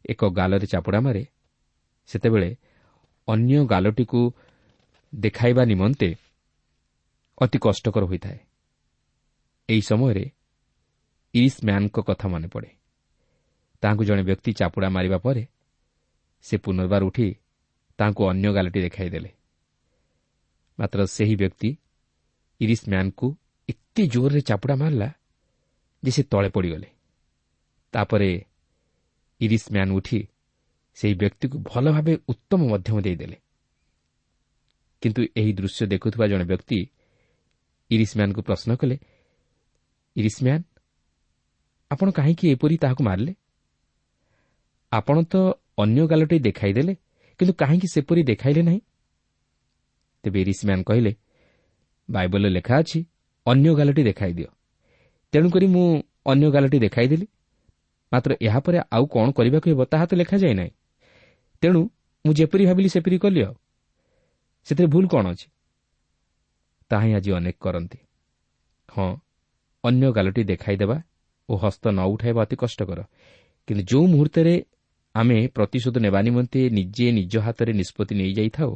ଏକ 0.10 0.22
ଗାଲରେ 0.30 0.68
ଚାପୁଡ଼ା 0.68 1.00
ମାରେ 1.02 1.24
ସେତେବେଳେ 2.08 2.50
ଅନ୍ୟ 3.28 3.60
ଗାଲଟିକୁ 3.66 4.22
ଦେଖାଇବା 5.14 5.64
ନିମନ୍ତେ 5.66 6.10
ଅତି 7.38 7.58
କଷ୍ଟକର 7.60 8.04
ହୋଇଥାଏ। 8.06 8.40
ଏହି 9.70 9.82
ସମୟରେ 9.82 10.26
ଇରିସ୍ 11.34 11.60
ମ୍ୟାନ୍ଙ୍କ 11.66 11.98
କଥା 12.00 12.28
ମନେ 12.28 12.48
ପଡ଼େ। 12.48 12.70
ତାହାଙ୍କୁ 13.84 14.04
ଜଣେ 14.04 14.24
ବ୍ୟକ୍ତି 14.24 14.52
ଚାପୁଡ଼ା 14.60 14.90
ମାରିବା 14.90 15.18
ପରେ 15.18 15.44
ସେ 16.46 16.56
ପୁନର୍ବାର 16.58 17.02
ଉଠି 17.04 17.28
ତାହାଙ୍କୁ 18.00 18.22
ଅନ୍ୟ 18.32 18.48
ଗାଲଟି 18.54 18.80
ଦେଖାଇଦେଲେ 18.82 19.32
ମାତ୍ର 20.80 21.00
ସେହି 21.06 21.36
ବ୍ୟକ୍ତି 21.36 21.70
ଇରିସ୍ 22.60 22.86
ମ୍ୟାନ୍ଙ୍କୁ 22.90 23.28
ଏତେ 23.70 24.04
ଜୋରରେ 24.08 24.42
ଚାପୁଡ଼ା 24.42 24.76
ମାରିଲା 24.76 25.10
ଯେ 26.04 26.12
ସେ 26.12 26.22
ତଳେ 26.24 26.50
ପଡ଼ିଗଲେ। 26.50 26.90
ତାପରେ 27.94 28.30
ଇରିସ୍ 29.42 29.68
ମ୍ୟାନ୍ 29.74 29.92
ଉଠି 29.92 30.20
ସେହି 30.98 31.14
ବ୍ୟକ୍ତିକୁ 31.14 31.58
ଭଲ 31.66 31.86
ଭାବେ 31.92 32.14
ଉତ୍ତମ 32.28 32.60
ମଧ୍ୟମ 32.68 32.98
ଦେଇଦେଲେ। 33.02 33.38
କିନ୍ତୁ 35.02 35.22
ଏହି 35.40 35.52
ଦୃଶ୍ୟ 35.54 35.84
ଦେଖୁଥିବା 35.88 36.26
ଜଣେ 36.28 36.46
ବ୍ୟକ୍ତି 36.52 36.80
ଇରିସ୍ 37.92 38.14
ମ୍ୟାନ୍ଙ୍କୁ 38.18 38.42
ପ୍ରଶ୍ନ 38.42 38.70
କଲେ 38.76 38.96
ଇରିସ୍ 40.16 40.40
ମ୍ୟାନ୍ 40.44 40.64
ଆପଣ 41.92 42.08
କାହିଁକି 42.12 42.46
ଏପରି 42.52 42.76
ତାହାକୁ 42.78 43.02
ମାରିଲେ? 43.04 43.34
ଆପଣ 44.92 45.16
ତ 45.24 45.36
ଅନ୍ୟ 45.78 46.02
ଗାଲଟି 46.08 46.38
ଦେଖାଇଦେଲେ 46.40 46.94
କିନ୍ତୁ 47.40 47.54
କାହିଁକି 47.54 47.88
ସେପରି 47.94 48.22
ଦେଖାଇଲେ 48.24 48.62
ନାହିଁ? 48.62 48.82
ତେବେ 50.24 50.42
ରିସ୍ମ୍ୟାନ୍ 50.44 50.84
କହିଲେ 50.84 51.12
ବାଇବଲରେ 52.10 52.50
ଲେଖା 52.50 52.76
ଅଛି 52.82 53.00
ଅନ୍ୟ 53.46 53.70
ଗାଲଟି 53.76 54.02
ଦେଖାଇଦିଅ 54.04 54.50
ତେଣୁକରି 55.34 55.68
ମୁଁ 55.68 55.86
ଅନ୍ୟ 56.26 56.48
ଗାଲଟି 56.52 56.78
ଦେଖାଇଦେଲି। 56.80 57.28
ମାତ୍ର 58.12 58.32
ଏହାପରେ 58.48 58.78
ଆଉ 58.96 59.04
କ'ଣ 59.14 59.28
କରିବାକୁ 59.38 59.68
ହେବ 59.72 59.82
ତାହା 59.92 60.06
ତ 60.10 60.14
ଲେଖାଯାଏ 60.22 60.54
ନାହିଁ। 60.54 60.72
ତେଣୁ 61.62 61.82
ମୁଁ 62.26 62.34
ଯେପରି 62.34 62.66
ଭାବିଲି 62.66 62.90
ସେପରି 62.90 63.18
କଲି 63.18 63.42
ଆଉ। 63.44 63.56
ସେଥିରେ 64.68 64.88
ଭୁଲ 64.88 65.06
କ'ଣ 65.08 65.26
ଅଛି? 65.32 65.48
ତାହା 66.92 67.06
ହିଁ 67.06 67.14
ଆଜି 67.14 67.32
ଅନେକ 67.32 67.58
କରନ୍ତି। 67.60 67.98
ହଁ 68.90 69.10
ଅନ୍ୟ 69.84 70.12
ଗାଲଟି 70.12 70.44
ଦେଖାଇଦେବା 70.44 70.98
ଓ 71.50 71.54
ହସ୍ତ 71.58 71.84
ନ 71.88 72.00
ଉଠାଇବା 72.14 72.42
ଅତି 72.42 72.56
କଷ୍ଟକର। 72.56 73.00
କିନ୍ତୁ 73.68 73.84
ଯେଉଁ 73.84 74.06
ମୁହୂର୍ତ୍ତରେ 74.08 74.66
ଆମେ 75.16 75.48
ପ୍ରତିଶୋଧ 75.48 75.96
ନେବା 75.98 76.20
ନିମନ୍ତେ 76.22 76.70
ନିଜେ 76.70 77.08
ନିଜ 77.12 77.34
ହାତରେ 77.38 77.72
ନିଷ୍ପତ୍ତି 77.74 78.14
ନେଇଯାଇଥାଉ 78.16 78.72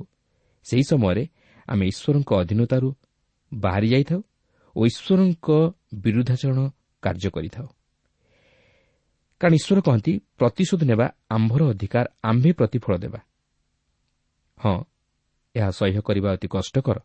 ସେହି 0.66 0.84
ସମୟରେ 0.84 1.24
ଆମେ 1.68 1.84
ଈଶ୍ୱରଙ୍କ 1.88 2.30
ଅଧୀନତାରୁ 2.34 2.90
ବାହାରି 3.54 3.88
ଯାଇଥାଉ 3.90 4.22
ଓ 4.76 4.82
ଈଶ୍ୱରଙ୍କ 4.86 5.48
ବିରୁଦ୍ଧାଚରଣ 6.04 6.60
କାର୍ଯ୍ୟ 7.04 7.30
କରିଥାଉ। 7.30 7.68
କାରଣ 9.42 9.54
ଈଶ୍ୱର 9.56 9.80
କହନ୍ତି 9.82 10.14
ପ୍ରତିଶୋଧ 10.38 10.82
ନେବା 10.84 11.06
ଆମ୍ଭର 11.30 11.62
ଅଧିକାର 11.74 12.06
ଆମ୍ଭେ 12.24 12.52
ପ୍ରତିଫଳ 12.54 12.94
ଦେବା। 12.98 13.20
ହଁ 14.58 14.78
ଏହା 15.56 15.70
ସହ୍ୟ 15.72 16.02
କରିବା 16.02 16.30
ଅତି 16.34 16.48
କଷ୍ଟକର। 16.48 16.98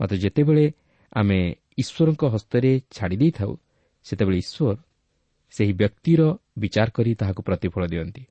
ମାତ୍ର 0.00 0.16
ଯେତେବେଳେ 0.16 0.64
ଆମେ 1.12 1.38
ଈଶ୍ୱରଙ୍କ 1.78 2.22
ହସ୍ତରେ 2.34 2.70
ଛାଡ଼ି 2.90 3.16
ଦେଇଥାଉ 3.16 3.50
ସେତେବେଳେ 4.06 4.38
ଈଶ୍ୱର 4.38 4.76
ସେହି 5.54 5.72
ବ୍ୟକ୍ତିର 5.72 6.20
ବିଚାର 6.58 6.88
କରି 6.90 7.10
ତାହାକୁ 7.14 7.40
ପ୍ରତିଫଳ 7.42 7.82
ଦିଅନ୍ତି। 7.86 8.22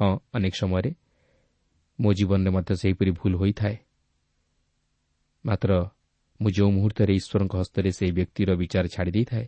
ହଁ 0.00 0.12
ଅନେକ 0.34 0.54
ସମୟରେ 0.54 0.90
ମୋ 1.98 2.10
ଜୀବନରେ 2.12 2.50
ମଧ୍ୟ 2.50 2.72
ସେହିପରି 2.82 3.10
ଭୁଲ 3.10 3.32
ହୋଇଥାଏ। 3.36 3.76
ମାତ୍ର 5.44 5.70
ମୁଁ 6.40 6.50
ଯେଉଁ 6.50 6.70
ମୁହୂର୍ତ୍ତରେ 6.70 7.12
ଈଶ୍ୱରଙ୍କ 7.20 7.54
ହସ୍ତରେ 7.56 7.90
ସେହି 7.92 8.12
ବ୍ୟକ୍ତିର 8.12 8.50
ବିଚାର 8.54 8.84
ଛାଡ଼ି 8.94 9.10
ଦେଇଥାଏ 9.10 9.46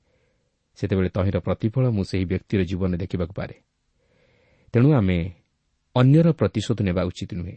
ସେତେବେଳେ 0.78 1.10
ତହିଁର 1.16 1.38
ପ୍ରତିଫଳ 1.38 1.84
ମୁଁ 1.96 2.04
ସେହି 2.10 2.24
ବ୍ୟକ୍ତିର 2.24 2.60
ଜୀବନରେ 2.70 2.96
ଦେଖିବାକୁ 2.96 3.32
ପାରେ। 3.32 3.56
ତେଣୁ 4.74 4.88
ଆମେ 4.92 5.18
ଅନ୍ୟର 5.96 6.26
ପ୍ରତିଶୋଧ 6.32 6.78
ନେବା 6.82 7.02
ଉଚିତ 7.10 7.30
ନୁହେଁ 7.34 7.56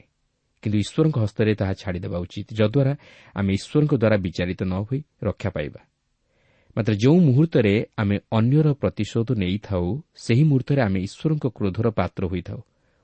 କିନ୍ତୁ 0.63 0.77
ଈଶ୍ୱରଙ୍କ 0.83 1.17
ହସ୍ତରେ 1.23 1.51
ତାହା 1.55 1.73
ଛାଡ଼ିଦେବା 1.81 2.17
ଉଚିତ 2.25 2.47
ଯଦ୍ୱାରା 2.59 2.93
ଆମେ 3.35 3.51
ଈଶ୍ୱରଙ୍କ 3.53 3.93
ଦ୍ୱାରା 4.01 4.17
ବିଚାରିତ 4.25 4.61
ନ 4.63 4.73
ହୋଇ 4.87 4.99
ରକ୍ଷା 5.27 5.49
ପାଇବା। 5.49 5.81
ମାତ୍ର 6.77 6.93
ଯେଉଁ 6.93 7.17
ମୁହୂର୍ତ୍ତରେ 7.19 7.73
ଆମେ 7.97 8.15
ଅନ୍ୟର 8.31 8.67
ପ୍ରତିଶୋଧ 8.73 9.29
ନେଇଥାଉ 9.41 9.85
ସେହି 10.15 10.43
ମୁହୂର୍ତ୍ତରେ 10.49 10.81
ଆମେ 10.81 10.99
ଈଶ୍ୱରଙ୍କ 11.07 11.45
କ୍ରୋଧର 11.57 11.87
ପାତ୍ର 11.89 12.23
ହୋଇଥାଉ 12.31 12.59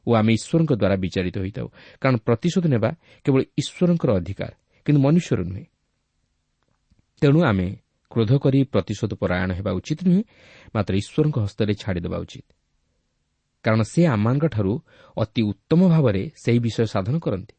ଓ 0.07 0.09
ଆମେ 0.19 0.31
ଈଶ୍ୱରଙ୍କ 0.37 0.71
ଦ୍ୱାରା 0.81 0.95
ବିଚାରିତ 1.03 1.35
ହୋଇଥାଉ। 1.43 1.67
କାରଣ 2.01 2.15
ପ୍ରତିଶୋଧ 2.27 2.65
ନେବା 2.67 2.89
କେବଳ 3.25 3.41
ଈଶ୍ୱରଙ୍କର 3.61 4.09
ଅଧିକାର 4.19 4.51
କିନ୍ତୁ 4.85 4.99
ମନୁଷ୍ୟର 5.05 5.39
ନୁହେଁ। 5.49 5.65
ତେଣୁ 7.21 7.39
ଆମେ 7.43 7.67
କ୍ରୋଧ 8.13 8.31
କରି 8.43 8.59
ପ୍ରତିଶୋଧ 8.73 9.11
ପରାୟଣ 9.21 9.49
ହେବା 9.57 9.71
ଉଚିତ 9.79 9.99
ନୁହେଁ 10.07 10.21
ମାତ୍ର 10.75 10.93
ଈଶ୍ୱରଙ୍କ 11.01 11.37
ହସ୍ତରେ 11.45 11.73
ଛାଡ଼ିଦେବା 11.81 12.17
ଉଚିତ 12.25 12.47
କାରଣ 13.65 13.81
ସେ 13.83 14.01
ଆମମାନଙ୍କଠାରୁ 14.07 14.73
ଅତି 15.17 15.41
ଉତ୍ତମ 15.51 15.81
ଭାବରେ 15.89 16.23
ସେହି 16.35 16.59
ବିଷୟ 16.65 16.85
ସାଧନ 16.93 17.15
କରନ୍ତି 17.25 17.53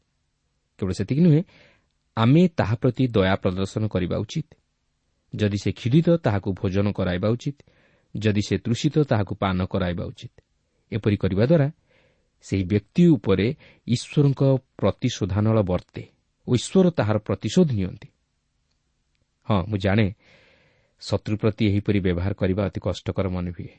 କେବଳ 0.79 0.91
ସେତିକି 0.93 1.21
ନୁହେଁ 1.27 1.41
ଆମେ 2.17 2.41
ତାହା 2.57 2.75
ପ୍ରତି 2.81 3.03
ଦୟା 3.07 3.35
ପ୍ରଦର୍ଶନ 3.43 3.83
କରିବା 3.87 4.17
ଉଚିତ 4.17 4.47
ଯଦି 5.33 5.57
ସେ 5.57 5.69
କ୍ଷୀଡ଼ିତ 5.71 6.07
ତାହାକୁ 6.25 6.49
ଭୋଜନ 6.59 6.87
କରାଇବା 6.91 7.27
ଉଚିତ 7.35 7.57
ଯଦି 8.15 8.41
ସେ 8.47 8.55
ତୃଷିତ 8.57 8.95
ତାହାକୁ 9.03 9.33
ପାନ 9.35 9.57
କରାଇବା 9.65 10.03
ଉଚିତ 10.11 10.35
ଏପରି 10.91 11.17
କରିବା 11.17 11.43
ଦ୍ୱାରା 11.45 11.67
ସେହି 12.45 12.63
ବ୍ୟକ୍ତି 12.63 13.03
ଉପରେ 13.07 13.47
ଈଶ୍ୱରଙ୍କ 13.87 14.41
ପ୍ରତିଶୋଧାନଳ 14.79 15.57
ବର୍ତ୍ତେ 15.61 16.03
ଓ 16.47 16.51
ଈଶ୍ୱର 16.55 16.85
ତାହାର 16.97 17.17
ପ୍ରତିଶୋଧ 17.27 17.69
ନିଅନ୍ତି 17.71 18.07
ହଁ 19.47 19.59
ମୁଁ 19.69 19.77
ଜାଣେ 19.77 20.07
ଶତ୍ରୁ 21.01 21.35
ପ୍ରତି 21.41 21.63
ଏହିପରି 21.69 21.99
ବ୍ୟବହାର 22.05 22.33
କରିବା 22.33 22.61
ଅତି 22.67 22.79
କଷ୍ଟକର 22.85 23.25
ମନେ 23.35 23.51
ହୁଏ। 23.55 23.73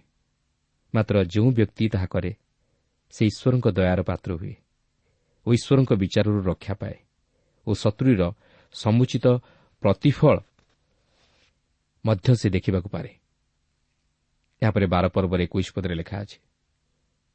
ମାତ୍ର 0.94 1.16
ଯେଉଁ 1.33 1.50
ବ୍ୟକ୍ତି 1.59 1.85
ତାହା 1.92 2.07
କରେ 2.12 2.33
ସେ 3.14 3.22
ଈଶ୍ୱରଙ୍କ 3.31 3.66
ଦୟାର 3.76 4.00
ପାତ୍ର 4.09 4.31
ହୁଏ 4.40 4.55
ଓ 5.46 5.48
ଈଶ୍ୱରଙ୍କ 5.57 5.90
ବିଚାରରୁ 6.02 6.40
ରକ୍ଷା 6.50 6.74
ପାଏ 6.81 6.96
ଓ 7.66 7.70
ଶତ୍ରୁର 7.83 8.22
ସମୁଚିତ 8.74 9.26
ପ୍ରତିଫଳ 9.83 10.37
ମଧ୍ୟ 12.05 12.29
ସେ 12.40 12.48
ଦେଖିବାକୁ 12.55 12.88
ପାରେ। 12.94 13.11
ଏହାପରେ 14.62 14.87
ବାର 14.94 15.05
ପର୍ବରେ 15.14 15.42
ଏକୋଇଶ 15.48 15.68
ପଦରେ 15.76 15.94
ଲେଖା 16.00 16.16
ଅଛି 16.22 16.38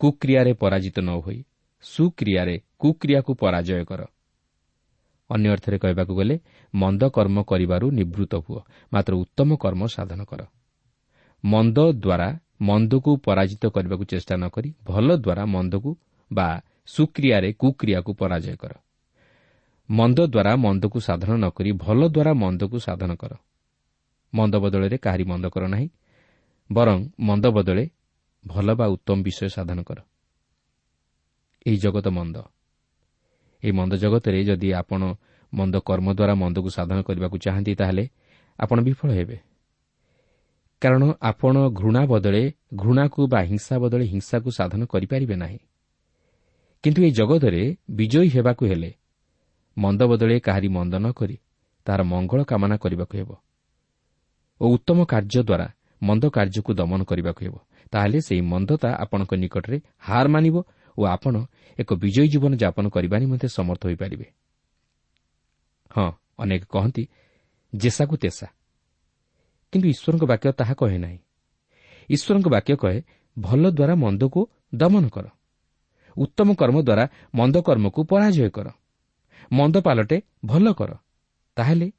କୁକ୍ରିୟାରେ 0.01 0.51
ପରାଜିତ 0.61 0.97
ନ 0.99 1.09
ହୋଇ 1.25 1.39
ସୁକ୍ରିୟାରେ 1.83 2.55
କୁକ୍ରିୟାକୁ 2.81 3.31
ପରାଜୟ 3.41 3.83
କର। 3.89 4.01
ଅନ୍ୟ 5.33 5.47
ଅର୍ଥରେ 5.49 5.77
କହିବାକୁ 5.77 6.13
ଗଲେ 6.15 6.35
ମନ୍ଦ 6.73 7.01
କର୍ମ 7.15 7.37
କରିବାରୁ 7.43 7.85
ନିବୃତ୍ତ 7.91 8.33
ହୁଅ। 8.35 8.59
ମାତ୍ର 8.93 9.13
ଉତ୍ତମ 9.23 9.49
କର୍ମ 9.55 9.81
ସାଧନ 9.87 10.21
କର। 10.23 10.41
ମନ୍ଦ 11.43 11.77
ଦ୍ୱାରା 12.03 12.27
ମନ୍ଦକୁ 12.61 13.11
ପରାଜିତ 13.17 13.63
କରିବାକୁ 13.65 14.03
ଚେଷ୍ଟା 14.05 14.35
ନ 14.37 14.43
କରି 14.49 14.69
ଭଲ 14.85 15.07
ଦ୍ୱାରା 15.17 15.43
ମନ୍ଦକୁ 15.45 15.89
ବା 16.31 16.47
ସୁକ୍ରିୟାରେ 16.87 17.49
କୁକ୍ରିୟାକୁ 17.53 18.11
ପରାଜୟ 18.13 18.55
କର। 18.55 18.73
ମନ୍ଦ 19.89 20.19
ଦ୍ୱାରା 20.33 20.51
ମନ୍ଦକୁ 20.55 20.97
ସାଧନ 20.99 21.31
ନ 21.35 21.45
କରି 21.49 21.71
ଭଲ 21.83 22.01
ଦ୍ୱାରା 22.07 22.31
ମନ୍ଦକୁ 22.33 22.77
ସାଧନ 22.79 23.11
କର। 23.15 23.33
ମନ୍ଦ 24.33 24.53
ବଦଳରେ 24.55 24.97
କାହାରି 24.97 25.23
ମନ୍ଦ 25.23 25.45
କର 25.49 25.63
ନାହିଁ 25.67 25.87
ବରଂ 26.69 26.97
ମନ୍ଦ 27.19 27.45
ବଦଳେ 27.47 27.83
ଭଲ 28.47 28.67
ବା 28.73 28.85
ଉତ୍ତମ 28.87 29.17
ବିଷୟ 29.23 29.49
ସାଧନ 29.49 29.79
କର। 29.83 29.99
ଏହି 31.65 31.77
ଜଗତ 31.77 32.07
ମନ୍ଦ। 32.07 32.37
ଏହି 33.63 33.71
ମନ୍ଦ 33.71 33.93
ଜଗତରେ 33.95 34.39
ଯଦି 34.43 34.69
ଆପଣ 34.73 35.01
ମନ୍ଦ 35.53 35.75
କର୍ମ 35.87 36.07
ଦ୍ୱାରା 36.13 36.33
ମନ୍ଦକୁ 36.35 36.69
ସାଧନ 36.69 36.97
କରିବାକୁ 37.01 37.37
ଚାହାନ୍ତି 37.37 37.73
ତାହେଲେ 37.75 38.03
ଆପଣ 38.59 38.77
ବିଫଳ 38.81 39.09
ହେବେ। 39.11 39.37
କାରଣ 40.81 41.03
ଆପଣ 41.21 41.55
ଘୃଣା 41.69 42.01
ବଦଳେ 42.05 42.43
ଘୃଣାକୁ 42.73 43.21
ବା 43.27 43.39
ହିଂସା 43.41 43.75
ବଦଳେ 43.83 44.05
ହିଂସାକୁ 44.05 44.49
ସାଧନ 44.51 44.81
କରିପାରିବେ 44.85 45.35
ନାହିଁ। 45.35 45.59
କିନ୍ତୁ 46.83 46.99
ଏହି 47.01 47.11
ଜଗତରେ 47.11 47.63
ବିଜୟୀ 47.89 48.27
ହେବାକୁ 48.35 48.63
ହେଲେ 48.65 48.91
ମନ୍ଦ 49.77 50.01
ବଦଳେ 50.03 50.35
କାହାରି 50.39 50.67
ମନ୍ଦ 50.67 50.93
ନ 50.95 51.07
କରି 51.11 51.35
ତାହାର 51.85 52.01
ମଙ୍ଗଳ 52.03 52.39
କାମନା 52.43 52.75
କରିବାକୁ 52.77 53.13
ହେବ 53.17 53.31
ଓ 54.61 54.65
ଉତ୍ତମ 54.75 54.97
କାର୍ଯ୍ୟ 55.05 55.41
ଦ୍ୱାରା 55.43 55.67
ମନ୍ଦ 56.01 56.23
କାର୍ଯ୍ୟକୁ 56.29 56.71
ଦମନ 56.73 57.01
କରିବାକୁ 57.03 57.41
ହେବ। 57.45 57.55
ତାହେଲେ 57.93 58.19
ସେହି 58.21 58.41
ମନ୍ଦତା 58.41 58.89
ଆପଣଙ୍କ 59.03 59.31
ନିକଟରେ 59.33 59.77
ହାର 60.07 60.25
ମାନିବ 60.27 60.55
ଓ 60.97 61.05
ଆପଣ 61.05 61.45
ଏକ 61.79 61.93
ବିଜୟୀ 61.93 62.27
ଜୀବନ 62.27 62.55
ଯାପନ 62.55 62.89
କରିବା 62.89 63.17
ନିମନ୍ତେ 63.17 63.47
ସମର୍ଥ 63.47 63.81
ହୋଇପାରିବେ। 63.85 64.27
ହଁ 65.91 66.11
ଅନେକ 66.39 66.63
କହନ୍ତି 66.69 67.07
ଜେସାକୁ 67.75 68.17
ତେସା। 68.17 68.47
କିନ୍ତୁ 69.71 69.87
ଈଶ୍ୱରଙ୍କ 69.89 70.23
ବାକ୍ୟ 70.23 70.51
ତାହା 70.51 70.73
କହେ 70.73 70.97
ନାହିଁ। 70.97 71.17
ଈଶ୍ୱରଙ୍କ 72.09 72.47
ବାକ୍ୟ 72.47 72.75
କହେ 72.75 72.99
ଭଲ 73.39 73.63
ଦ୍ୱାରା 73.71 73.95
ମନ୍ଦକୁ 73.95 74.41
ଦମନ 74.75 75.09
କର। 75.09 75.25
ଉତ୍ତମ 76.17 76.53
କର୍ମ 76.53 76.77
ଦ୍ୱାରା 76.81 77.05
ମନ୍ଦ 77.35 77.55
କର୍ମକୁ 77.61 78.03
ପରାଜୟ 78.03 78.49
କର। 78.49 78.67
ମନ୍ଦ 79.51 79.75
ପାଲଟେ 79.81 80.21
ଭଲ 80.45 80.73
କର। 80.73 80.91
ତାହେଲେ 81.55 81.91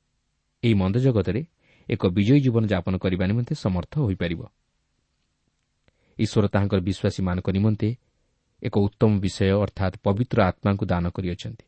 ଏହି 0.63 0.75
ମନ୍ଦ 0.75 0.97
ଜଗତରେ 0.97 1.47
ଏକ 1.89 2.03
ବିଜୟୀ 2.07 2.41
ଜୀବନ 2.41 2.65
ଯାପନ 2.67 2.95
କରିବା 2.97 3.27
ନିମନ୍ତେ 3.27 3.55
ସମର୍ଥ 3.55 3.93
ହୋଇପାରିବ। 3.99 4.41
ଈଶ୍ୱର 6.19 6.47
ତାହାଙ୍କର 6.49 6.81
ବିଶ୍ୱାସୀମାନଙ୍କ 6.81 7.49
ନିମନ୍ତେ 7.51 7.89
ଏକ 8.63 8.75
ଉତ୍ତମ 8.79 9.13
ବିଷୟ 9.19 9.49
ଅର୍ଥାତ୍ 9.65 9.97
ପବିତ୍ର 10.05 10.39
ଆତ୍ମାଙ୍କୁ 10.51 10.85
ଦାନ 10.87 11.05
କରିଅଛନ୍ତି। 11.17 11.65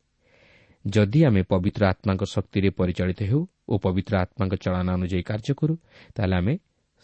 ଯଦି 0.85 1.21
ଆମେ 1.25 1.43
ପବିତ୍ର 1.53 1.83
ଆତ୍ମାଙ୍କ 1.93 2.23
ଶକ୍ତିରେ 2.35 2.69
ପରିଚାଳିତ 2.79 3.21
ହେଉ 3.31 3.41
ଓ 3.69 3.75
ପବିତ୍ର 3.85 4.15
ଆତ୍ମାଙ୍କ 4.25 4.55
ଚଳନା 4.65 4.93
ଅନୁଯାୟୀ 4.99 5.23
କାର୍ଯ୍ୟ 5.31 5.53
କରୁ 5.61 5.75
ତାହେଲେ 6.15 6.35
ଆମେ 6.41 6.55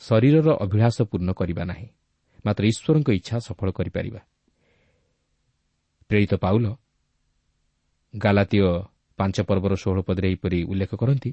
ଶରୀରର 0.02 0.48
ଅଭିଳାଷ 0.64 0.96
ପୂର୍ଣ୍ଣ 1.10 1.30
କରିବା 1.32 1.64
ନାହିଁ। 1.64 1.88
ମାତ୍ର 2.44 2.62
ଈଶ୍ୱରଙ୍କ 2.72 3.08
ଇଚ୍ଛା 3.18 3.36
ସଫଳ 3.46 3.68
କରିପାରିବା। 3.78 4.20
ପ୍ରେରିତ 6.10 6.32
ପାଉଲ 6.34 6.66
ଗାଲାତୀୟ 8.14 8.62
ପାଞ୍ଚ 9.18 9.36
ପର୍ବର 9.48 9.72
ଷୋହଳ 9.82 9.98
ପଦରେ 10.08 10.26
ଏହିପରି 10.28 10.58
ଉଲ୍ଲେଖ 10.64 10.92
କରନ୍ତି 11.00 11.30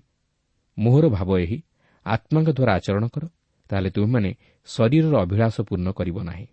ମୋହର 0.77 1.05
ଭାବ 1.09 1.29
ଏହି 1.43 1.57
ଆତ୍ମାଙ୍କ 2.05 2.49
ଦ୍ୱାରା 2.57 2.73
ଆଚରଣ 2.77 3.05
କର 3.13 3.23
ତାହେଲେ 3.69 3.89
ତୁମେମାନେ 3.95 4.29
ଶରୀରର 4.67 5.13
ଅଭିଳାଷ 5.25 5.55
ପୂର୍ଣ୍ଣ 5.67 5.87
କରିବ 5.91 6.17
ନାହିଁ। 6.23 6.47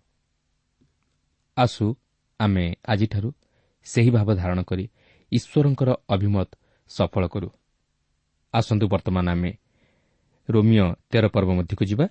ଆସୁ 1.57 1.85
ଆମେ 2.39 2.65
ଆଜିଠାରୁ 2.87 3.29
ସେହି 3.85 4.09
ଭାବ 4.11 4.27
ଧାରଣ 4.41 4.59
କରି 4.69 4.85
ଈଶ୍ୱରଙ୍କର 5.31 5.89
ଅଭିମତ 6.09 6.49
ସଫଳ 6.91 7.23
କରୁ। 7.33 7.49
ଆସନ୍ତୁ 8.53 8.85
ବର୍ତ୍ତମାନ 8.93 9.25
ଆମେ 9.29 9.51
ରୋମିଓ 10.49 10.87
ତେର 11.11 11.25
ପର୍ବ 11.35 11.49
ମଧ୍ୟକୁ 11.59 11.83
ଯିବା। 11.91 12.05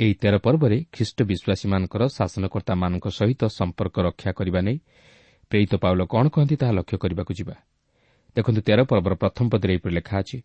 ଏହି 0.00 0.14
ତେର 0.22 0.34
ପର୍ବରେ 0.38 0.76
ଖ୍ରୀଷ୍ଟ 0.94 1.18
ବିଶ୍ୱାସୀମାନଙ୍କର 1.30 2.02
ଶାସନକର୍ତ୍ତାମାନଙ୍କ 2.16 3.06
ସହିତ 3.18 3.42
ସମ୍ପର୍କ 3.58 3.96
ରକ୍ଷା 4.06 4.30
କରିବା 4.38 4.60
ନେଇ 4.66 4.78
ପ୍ରେରିତ 5.50 5.72
ପାଉଲ 5.82 6.00
କ'ଣ 6.12 6.24
କହନ୍ତି 6.34 6.56
ତାହା 6.60 6.72
ଲକ୍ଷ୍ୟ 6.78 6.96
କରିବାକୁ 7.02 7.32
ଯିବା। 7.38 7.54
ଦେଖନ୍ତୁ 8.36 8.60
ତେର 8.66 8.80
ପର୍ବର 8.90 9.14
ପ୍ରଥମ 9.22 9.44
ପଦରେ 9.52 9.70
ଏହିପରି 9.74 9.92
ଲେଖା 9.98 10.14
ଅଛି 10.22 10.38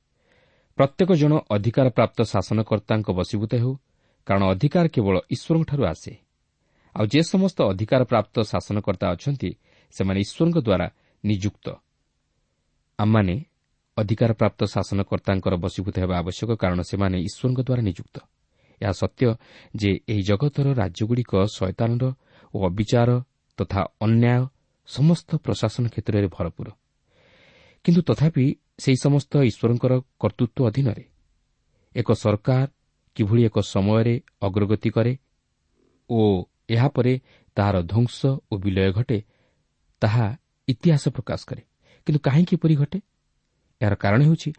ପ୍ରତ୍ୟେକ 0.78 1.10
ଜଣ 1.22 1.34
ଅଧିକାରପ୍ରାପ୍ତ 1.56 2.19
ଶାସନକର୍ତ୍ତାଙ୍କ 2.34 3.08
ବଶୀଭୂତ 3.19 3.52
ହେଉ 3.62 3.74
କାରଣ 4.28 4.43
ଅଧିକାର 4.54 4.86
କେବଳ 4.96 5.15
ଈଶ୍ୱରଙ୍କଠାରୁ 5.34 5.84
ଆସେ। 5.93 6.12
ଆଉ 6.95 7.06
ଯେ 7.08 7.21
ସମସ୍ତ 7.23 7.58
ଅଧିକାରପ୍ରାପ୍ତ 7.71 8.36
ଶାସନକର୍ତ୍ତା 8.51 9.08
ଅଛନ୍ତି 9.15 9.49
ସେମାନେ 9.95 10.19
ଈଶ୍ୱରଙ୍କ 10.25 10.58
ଦ୍ୱାରା 10.67 10.88
ନିଯୁକ୍ତ। 11.23 11.67
ଆମମାନେ 12.99 13.36
ଅଧିକାରପ୍ରାପ୍ତ 13.97 14.62
ଶାସନକର୍ତ୍ତାଙ୍କର 14.73 15.53
ବଶୀଭୂତ 15.63 15.95
ହେବା 16.03 16.15
ଆବଶ୍ୟକ 16.17 16.49
କାରଣ 16.62 16.79
ସେମାନେ 16.91 17.17
ଈଶ୍ୱରଙ୍କ 17.27 17.60
ଦ୍ୱାରା 17.67 17.84
ନିଯୁକ୍ତ। 17.89 18.15
ଏହା 18.82 18.93
ସତ୍ୟ 19.01 19.25
ଯେ 19.75 19.91
ଏହି 20.12 20.21
ଜଗତର 20.29 20.67
ରାଜ୍ୟଗୁଡ଼ିକ 20.82 21.32
ଶୈତାନର 21.58 22.03
ଓ 22.53 22.58
ଅବିଚାର 22.69 23.10
ତଥା 23.58 23.82
ଅନ୍ୟାୟ 24.06 24.41
ସମସ୍ତ 24.88 25.29
ପ୍ରଶାସନ 25.45 25.84
କ୍ଷେତ୍ରରେ 25.93 26.27
ଭରପୁର। 26.36 26.67
କିନ୍ତୁ 27.86 28.01
ତଥାପି 28.01 28.45
ସେହି 28.84 28.97
ସମସ୍ତ 29.06 29.34
ଈଶ୍ୱରଙ୍କର 29.49 29.93
କର୍ତ୍ତୃତ୍ୱ 30.21 30.65
ଅଧୀନରେ 30.69 31.03
ଏକ 31.95 32.10
ସରକାର 32.13 32.67
କିଭଳି 33.15 33.41
ଏକ 33.45 33.58
ସମୟରେ 33.73 34.15
ଅଗ୍ରଗତି 34.41 34.89
କରେ 34.89 35.13
ଓ 36.10 36.19
ଏହାପରେ 36.69 37.19
ତାହାର 37.56 37.76
ଧ୍ୱଂସ 37.82 38.26
ଓ 38.52 38.58
ବିଲୟ 38.58 38.91
ଘଟେ 38.91 39.21
ତାହା 40.02 40.38
ଇତିହାସ 40.67 41.10
ପ୍ରକାଶ 41.10 41.45
କରେ। 41.45 41.62
କିନ୍ତୁ 42.08 42.19
କାହିଁକି 42.19 42.56
ଏପରି 42.56 42.76
ଘଟେ? 42.76 42.99
ଏହାର 43.82 43.95
କାରଣ 43.95 44.21
ହେଉଛି 44.23 44.54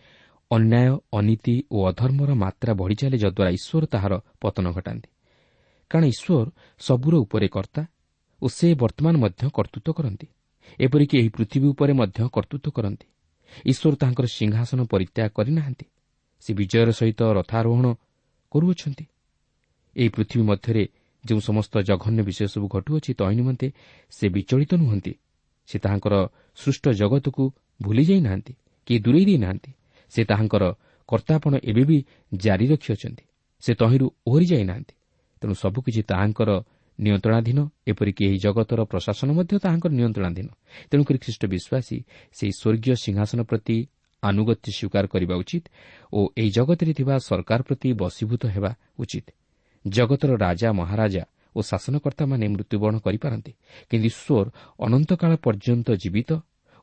ଅନ୍ୟାୟ 0.50 0.98
ଅନୀତି 1.12 1.64
ଓ 1.70 1.86
ଅଧର୍ମର 1.86 2.34
ମାତ୍ରା 2.34 2.72
ବଢ଼ିଚାଲେ 2.74 3.16
ଯଦ୍ୱାରା 3.18 3.50
ଈଶ୍ୱର 3.50 3.86
ତାହାର 3.86 4.12
ପତନ 4.40 4.66
ଘଟାନ୍ତି। 4.72 5.08
କାରଣ 5.90 6.04
ଈଶ୍ୱର 6.04 6.50
ସବୁର 6.78 7.14
ଉପରେ 7.16 7.48
କର୍ତ୍ତା 7.48 7.82
ଓ 8.42 8.48
ସେ 8.48 8.74
ବର୍ତ୍ତମାନ 8.74 9.14
ମଧ୍ୟ 9.16 9.50
କର୍ତ୍ତୃତ୍ୱ 9.50 9.92
କରନ୍ତି। 9.92 10.26
ଏପରିକି 10.80 11.18
ଏହି 11.18 11.28
ପୃଥିବୀ 11.28 11.66
ଉପରେ 11.68 11.92
ମଧ୍ୟ 11.92 12.28
କର୍ତ୍ତୃତ୍ୱ 12.32 12.70
କରନ୍ତି। 12.70 13.06
ଈଶ୍ୱର 13.66 13.94
ତାଙ୍କର 13.94 14.26
ସିଂହାସନ 14.26 14.80
ପରିତ୍ୟାଗ 14.86 15.28
କରିନାହାନ୍ତି। 15.28 15.86
ସେ 16.40 16.54
ବିଜୟର 16.54 16.90
ସହିତ 16.92 17.20
ରଥାରୋହଣ 17.32 17.86
କରୁଅଛନ୍ତି। 18.50 19.04
ଏହି 19.96 20.08
ପୃଥିବୀ 20.08 20.44
ମଧ୍ୟରେ 20.44 20.88
ଯେଉଁ 21.28 21.40
ସମସ୍ତ 21.40 21.74
ଜଘନ୍ୟ 21.88 22.20
ବିଷୟ 22.28 22.46
ସବୁ 22.46 22.66
ଘଟୁଅଛି 22.68 23.10
ତହିଁ 23.14 23.34
ନିମନ୍ତେ 23.36 23.68
ସେ 24.12 24.24
ବିଚଳିତ 24.28 24.72
ନୁହନ୍ତି। 24.74 25.12
ସେ 25.68 25.76
ତାହାଙ୍କର 25.78 26.14
ସୃଷ୍ଟ 26.58 26.84
ଜଗତକୁ 27.00 27.42
ଭୁଲି 27.82 28.04
ଯାଇନାହାନ୍ତି 28.04 28.52
କି 28.88 28.94
ଦୂରେଇ 29.04 29.24
ଦେଇନାହାନ୍ତି 29.24 29.70
ସେ 30.12 30.20
ତାହାଙ୍କର 30.24 30.64
କର୍ତ୍ତାପଣ 31.08 31.52
ଏବେ 31.70 31.82
ବି 31.84 31.98
ଜାରି 32.34 32.66
ରଖିଅଛନ୍ତି। 32.66 33.24
ସେ 33.62 33.72
ତହିଁରୁ 33.74 34.06
ଓହରି 34.26 34.46
ଯାଇନାହାନ୍ତି 34.46 34.94
ତେଣୁ 35.42 35.54
ସବୁକିଛି 35.54 36.02
ତାହାଙ୍କର 36.10 36.50
ନିୟନ୍ତ୍ରଣାଧୀନ 36.98 37.58
ଏପରିକି 37.86 38.22
ଏହି 38.28 38.38
ଜଗତର 38.38 38.80
ପ୍ରଶାସନ 38.84 39.28
ମଧ୍ୟ 39.38 39.54
ତାହାଙ୍କର 39.64 39.90
ନିୟନ୍ତ୍ରଣାଧୀନ। 39.90 40.48
ତେଣୁକରି 40.90 41.18
ଖ୍ରୀଷ୍ଟ 41.18 41.42
ବିଶ୍ୱାସୀ 41.52 41.98
ସେହି 42.36 42.52
ସ୍ୱର୍ଗୀୟ 42.60 42.94
ସିଂହାସନ 43.04 43.40
ପ୍ରତି 43.50 43.76
ଆନୁଗତ୍ୟ 44.22 44.68
ସ୍ୱୀକାର 44.76 45.04
କରିବା 45.06 45.34
ଉଚିତ 45.42 45.64
ଓ 46.12 46.18
ଏହି 46.38 46.50
ଜଗତରେ 46.56 46.92
ଥିବା 46.98 47.14
ସରକାର 47.18 47.60
ପ୍ରତି 47.68 47.88
ବଶୀଭୂତ 48.00 48.42
ହେବା 48.54 48.70
ଉଚିତ। 48.98 49.26
ଜଗତର 49.84 50.30
ରାଜା 50.36 50.68
ମହାରାଜା 50.72 51.22
ଓ 51.56 51.60
ଶାସନକର୍ତ୍ତାମାନେ 51.62 52.44
ମୃତ୍ୟୁବରଣ 52.54 52.96
କରିପାରନ୍ତି। 53.06 53.52
କିନ୍ତୁ 53.90 54.06
ଈଶ୍ୱର 54.10 54.46
ଅନନ୍ତକାଳ 54.86 55.32
ପର୍ଯ୍ୟନ୍ତ 55.44 55.88
ଜୀବିତ 56.02 56.30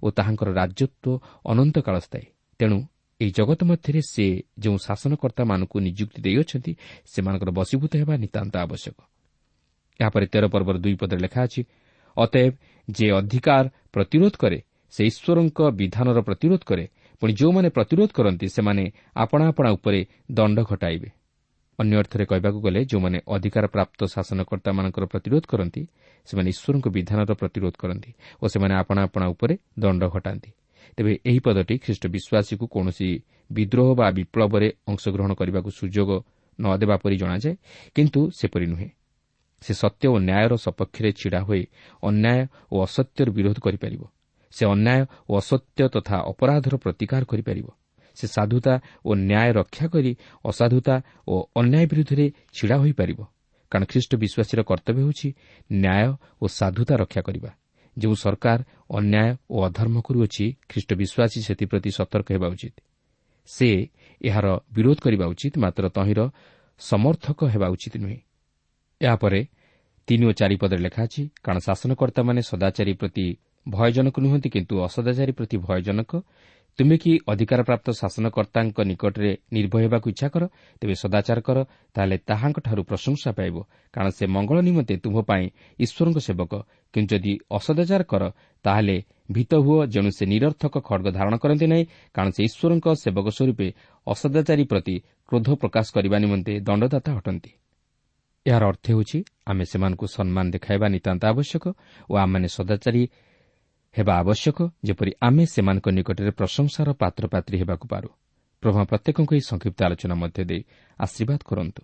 ଓ 0.02 0.08
ତାହାଙ୍କର 0.18 0.50
ରାଜତ୍ୱ 0.60 1.22
ଅନନ୍ତକାଳ 1.52 1.96
ସ୍ଥାୟୀ 2.08 2.28
ତେଣୁ 2.60 2.78
ଏହି 3.20 3.32
ଜଗତ 3.38 3.60
ମଧ୍ୟରେ 3.70 4.02
ସେ 4.14 4.26
ଯେଉଁ 4.64 4.78
ଶାସନକର୍ତ୍ତାମାନଙ୍କୁ 4.88 5.78
ନିଯୁକ୍ତି 5.88 6.20
ଦେଇଅଛନ୍ତି 6.26 6.72
ସେମାନଙ୍କର 7.12 7.50
ବଶୀଭୂତ 7.60 7.92
ହେବା 8.02 8.16
ନିତାନ୍ତ 8.24 8.54
ଆବଶ୍ୟକ। 8.66 8.98
ଏହାପରେ 10.00 10.26
ତେର 10.34 10.46
ପର୍ବର 10.54 10.76
ଦୁଇ 10.84 10.96
ପଦରେ 11.02 11.20
ଲେଖା 11.26 11.42
ଅଛି 11.46 11.62
ଅତଏବ 12.18 12.54
ଯେ 12.88 13.08
ଅଧିକାର 13.20 13.66
ପ୍ରତିରୋଧ 13.94 14.34
କରେ 14.42 14.60
ସେ 14.94 15.02
ଈଶ୍ୱରଙ୍କ 15.10 15.60
ବିଧାନର 15.80 16.18
ପ୍ରତିରୋଧ 16.28 16.62
କରେ 16.70 16.86
ପୁଣି 17.22 17.34
ଯେଉଁମାନେ 17.40 17.70
ପ୍ରତିରୋଧ 17.78 18.10
କରନ୍ତି 18.18 18.48
ସେମାନେ 18.56 18.84
ଆପଣା 19.16 19.44
ଆପଣା 19.52 19.70
ଉପରେ 19.78 20.00
ଦଣ୍ଡ 20.32 20.58
ଘଟାଇବେ। 20.72 21.10
ଅନ୍ୟ 21.82 21.96
ଅର୍ଥରେ 22.02 22.26
କହିବାକୁ 22.32 22.60
ଗଲେ 22.66 22.80
ଯେଉଁମାନେ 22.92 23.18
ଅଧିକାର 23.36 23.66
ପ୍ରାପ୍ତ 23.76 24.00
ଶାସନକର୍ତ୍ତାମାନଙ୍କର 24.14 25.04
ପ୍ରତିରୋଧ 25.14 25.44
କରନ୍ତି 25.52 25.82
ସେମାନେ 26.28 26.50
ଈଶ୍ୱରଙ୍କ 26.54 26.88
ବିଧାନର 26.98 27.32
ପ୍ରତିରୋଧ 27.42 27.76
କରନ୍ତି 27.84 28.12
ଓ 28.42 28.46
ସେମାନେ 28.54 28.74
ଆପଣା 28.82 29.02
ଆପଣା 29.08 29.26
ଉପରେ 29.34 29.54
ଦଣ୍ଡ 29.80 30.04
ଘଟାନ୍ତି। 30.16 30.50
ତେବେ 30.98 31.12
ଏହି 31.26 31.40
ପଦଟି 31.46 31.76
ଖ୍ରୀଷ୍ଟ 31.84 32.04
ବିଶ୍ୱାସୀକୁ 32.16 32.66
କୌଣସି 32.68 33.10
ବିଦ୍ରୋହ 33.52 33.90
ବା 34.00 34.08
ବିପ୍ଳବରେ 34.18 34.68
ଅଂଶଗ୍ରହଣ 34.88 35.32
କରିବାକୁ 35.34 35.70
ସୁଯୋଗ 35.80 36.10
ନ 36.60 36.66
ଦେବା 36.82 36.96
ପରି 37.04 37.16
ଜଣାଯାଏ 37.18 37.54
କିନ୍ତୁ 37.96 38.20
ସେପରି 38.40 38.66
ନୁହେଁ। 38.66 38.90
ସେ 39.62 39.74
ସତ୍ୟ 39.74 40.06
ଓ 40.08 40.16
ନ୍ୟାୟର 40.20 40.54
ସପକ୍ଷରେ 40.58 41.10
ଛିଡ଼ା 41.12 41.40
ହୋଇ 41.48 41.64
ଅନ୍ୟାୟ 42.04 42.42
ଓ 42.72 42.76
ଅସତ୍ୟର 42.86 43.28
ବିରୋଧ 43.38 43.58
କରିପାରିବ। 43.60 44.02
ସେ 44.54 44.64
ଅନ୍ୟାୟ 44.66 45.02
ଓ 45.30 45.32
ଅସତ୍ୟ 45.38 45.82
ତଥା 45.96 46.18
ଅପରାଧର 46.32 46.74
ପ୍ରତିକାର 46.78 47.24
କରିପାରିବ। 47.26 47.68
ସେ 48.22 48.28
ସାଧୁତା 48.28 48.74
ଓ 49.06 49.12
ନ୍ୟାୟ 49.22 49.50
ରକ୍ଷା 49.60 49.86
କରି 49.94 50.12
ଅସାଧୁତା 50.46 50.96
ଓ 51.28 51.36
ଅନ୍ୟାୟ 51.56 51.86
ବିରୁଦ୍ଧରେ 51.92 52.26
ଛିଡ଼ା 52.56 52.76
ହୋଇପାରିବ। 52.82 53.20
କାରଣ 53.72 53.84
ଖ୍ରୀଷ୍ଟ 53.92 54.12
ବିଶ୍ୱାସୀର 54.24 54.60
କର୍ତ୍ତବ୍ୟ 54.70 55.02
ହେଉଛି 55.02 55.28
ନ୍ୟାୟ 55.84 56.08
ଓ 56.42 56.46
ସାଧୁତା 56.60 56.94
ରକ୍ଷା 57.04 57.22
କରିବା। 57.28 57.52
ଯେଉଁ 57.98 58.16
ସରକାର 58.24 58.60
ଅନ୍ୟାୟ 58.90 59.30
ଓ 59.50 59.58
ଅଧର୍ମ 59.68 59.96
କରୁଅଛି 60.08 60.46
ଖ୍ରୀଷ୍ଟ 60.70 60.90
ବିଶ୍ୱାସୀ 61.02 61.40
ସେଥିପ୍ରତି 61.48 61.90
ସତର୍କ 61.98 62.28
ହେବା 62.36 62.48
ଉଚିତ। 62.54 62.76
ସେ 63.50 63.70
ଏହାର 64.22 64.48
ବିରୋଧ 64.76 64.98
କରିବା 65.06 65.26
ଉଚିତ 65.34 65.54
ମାତ୍ର 65.64 65.84
ତହିଁର 65.98 66.22
ସମର୍ଥକ 66.82 67.40
ହେବା 67.54 67.68
ଉଚିତ 67.76 67.94
ନୁହେଁ। 68.04 68.20
ଏହାପରେ 69.02 69.42
ତିନି 70.08 70.24
ଓ 70.26 70.32
ଚାରିପଦରେ 70.32 70.82
ଲେଖା 70.86 71.02
ଅଛି 71.08 71.22
କାରଣ 71.44 71.60
ଶାସନକର୍ତ୍ତାମାନେ 71.68 72.42
ସଦାଚାରୀ 72.52 72.94
ପ୍ରତି 72.94 73.26
ଭୟଜନକ 73.66 74.16
ନୁହନ୍ତି 74.20 74.50
କିନ୍ତୁ 74.50 74.74
ଅସଦାଚାରୀ 74.88 75.34
ପ୍ରତି 75.38 75.58
ଭୟଜନକ 75.68 76.12
ତୁମେ 76.80 76.96
କି 76.98 77.12
ଅଧିକାରପ୍ରାପ୍ତ 77.32 77.88
ଶାସନକର୍ତ୍ତାଙ୍କ 78.02 78.78
ନିକଟରେ 78.92 79.32
ନିର୍ଭୟ 79.56 79.82
ହେବାକୁ 79.86 80.08
ଇଚ୍ଛା 80.14 80.28
କର 80.34 80.44
ତେବେ 80.82 80.96
ସଦାଚାର 81.04 81.40
କର 81.48 81.58
ତାହେଲେ 81.96 82.18
ତାହାଙ୍କଠାରୁ 82.30 82.82
ପ୍ରଶଂସା 82.90 83.30
ପାଇବ। 83.38 83.56
କାରଣ 83.94 84.10
ସେ 84.18 84.26
ମଙ୍ଗଳ 84.36 84.58
ନିମନ୍ତେ 84.68 84.96
ତୁମ୍ଭ 85.04 85.18
ପାଇଁ 85.30 85.46
ଈଶ୍ୱରଙ୍କ 85.80 86.18
ସେବକ। 86.28 86.54
କିନ୍ତୁ 86.94 87.12
ଯଦି 87.14 87.34
ଅସଦାଚାର 87.58 88.02
କର 88.12 88.24
ତାହେଲେ 88.66 88.98
ଭୀତ 89.32 89.52
ହୁଅ 89.66 89.80
ଯେଣୁ 89.94 90.10
ସେ 90.18 90.24
ନିରର୍ଥକ 90.34 90.74
ଖଡ଼ଗ 90.88 91.08
ଧାରଣ 91.18 91.34
କରନ୍ତି 91.44 91.66
ନାହିଁ। 91.72 91.86
କାରଣ 92.16 92.30
ସେ 92.36 92.42
ଈଶ୍ୱରଙ୍କ 92.48 92.88
ସେବକ 93.04 93.28
ସ୍ୱରୂପେ 93.38 93.68
ଅସଦାଚାରୀ 94.08 94.64
ପ୍ରତି 94.72 94.96
କ୍ରୋଧ 95.30 95.48
ପ୍ରକାଶ 95.62 95.86
କରିବା 95.96 96.18
ନିମନ୍ତେ 96.24 96.54
ଦଣ୍ଡଦାତା 96.68 97.12
ଅଟନ୍ତି। 97.20 97.52
ଏହାର 98.46 98.64
ଅର୍ଥ 98.72 98.86
ହେଉଛି 98.92 99.20
ଆମେ 99.52 99.64
ସେମାନଙ୍କୁ 99.72 100.06
ସମ୍ମାନ 100.18 100.46
ଦେଖାଇବା 100.56 100.88
ନିତାନ୍ତ 100.96 101.24
ଆବଶ୍ୟକ 101.32 101.66
ଓ 102.10 102.14
ଆମମାନେ 102.24 102.48
ସଦାଚାରୀ 102.58 103.04
ହେବା 103.98 104.14
ଆବଶ୍ୟକ 104.18 104.58
ଯେପରି 104.84 105.12
ଆମେ 105.22 105.44
ସେମାନଙ୍କ 105.46 105.88
ନିକଟରେ 105.90 106.32
ପ୍ରଶଂସାର 106.32 106.90
ପାତ୍ରପାତ୍ରୀ 106.94 107.58
ହେବାକୁ 107.58 107.86
ପାରୁ। 107.88 108.10
ପ୍ରଭା 108.64 108.82
ପ୍ରତ୍ୟେକଙ୍କୁ 108.84 109.34
ଏହି 109.36 109.42
ସଂକ୍ଷିପ୍ତ 109.42 109.80
ଆଲୋଚନା 109.84 110.16
ମଧ୍ୟ 110.16 110.42
ଦେଇ 110.46 110.62
ଆଶୀର୍ବାଦ 111.00 111.40
କରନ୍ତୁ। 111.46 111.82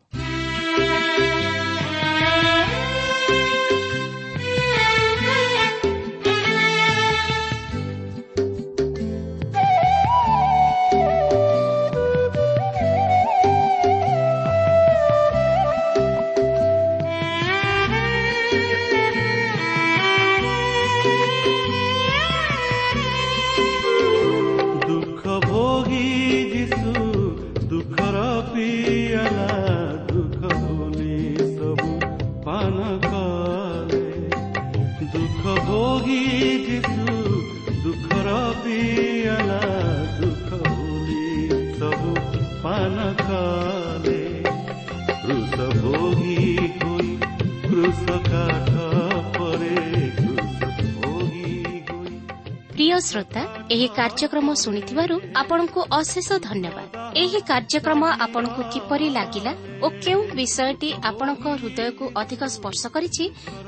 କାର୍ଯ୍ୟକ୍ରମ 53.97 54.47
ଶୁଣିଥିବାରୁ 54.63 55.15
ଆପଣଙ୍କୁ 55.41 55.79
ଅଶେଷ 55.99 56.29
ଧନ୍ୟବାଦ। 56.47 56.87
ଏହି 57.21 57.39
କାର୍ଯ୍ୟକ୍ରମ 57.49 58.01
ଆପଣଙ୍କୁ 58.25 58.61
କିପରି 58.73 59.07
ଲାଗିଲା 59.17 59.51
ଓ 59.83 59.87
କେଉଁ 60.03 60.21
ବିଷୟଟି 60.37 60.89
ଆପଣଙ୍କ 61.09 61.45
ହୃଦୟକୁ 61.61 62.05
ଅଧିକ 62.21 62.41
ସ୍ପର୍ଶ 62.55 62.83
କରିଛି 62.95 63.25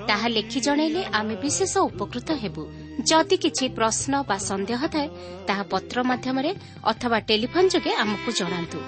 ତାହା 0.09 0.27
ଲେଖି 0.35 0.59
ଜଣାଇଲେ 0.67 1.01
ଆମେ 1.19 1.35
ବିଶେଷ 1.43 1.73
ଉପକୃତ 1.89 2.29
ହେବୁ। 2.41 2.63
ଯଦି 3.09 3.35
କିଛି 3.43 3.65
ପ୍ରଶ୍ନ 3.77 4.13
ବା 4.29 4.37
ସନ୍ଦେହ 4.49 4.81
ଥାଏ 4.93 5.07
ତାହା 5.47 5.63
ପତ୍ର 5.73 5.97
ମାଧ୍ୟମରେ 6.09 6.51
ଅଥବା 6.91 7.17
ଟେଲିଫୋନ୍ 7.29 7.71
ଯୋଗେ 7.73 7.91
ଆମକୁ 8.03 8.29
ଜଣାନ୍ତୁ। 8.39 8.79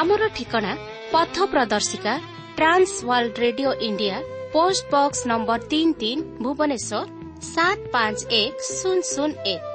ଆମର 0.00 0.22
ଠିକଣା 0.36 0.72
ପଥ 1.12 1.36
ପ୍ରଦର୍ଶିକା 1.52 2.14
trans 2.58 2.92
world 3.08 3.36
radio 3.44 3.70
India 3.88 4.16
post 4.54 4.84
box 4.94 5.20
number 5.30 5.60
ତିନି 5.70 5.92
ତିନି 6.00 6.22
ଭୁବନେଶ୍ୱର 6.44 7.06
ସାତ 7.44 7.78
ପାଞ୍ଚ 7.94 8.18
ଏକ 8.40 8.56
ଶୂନ 8.70 8.98
ଶୂନ 9.12 9.30
ଏକ। 9.54 9.71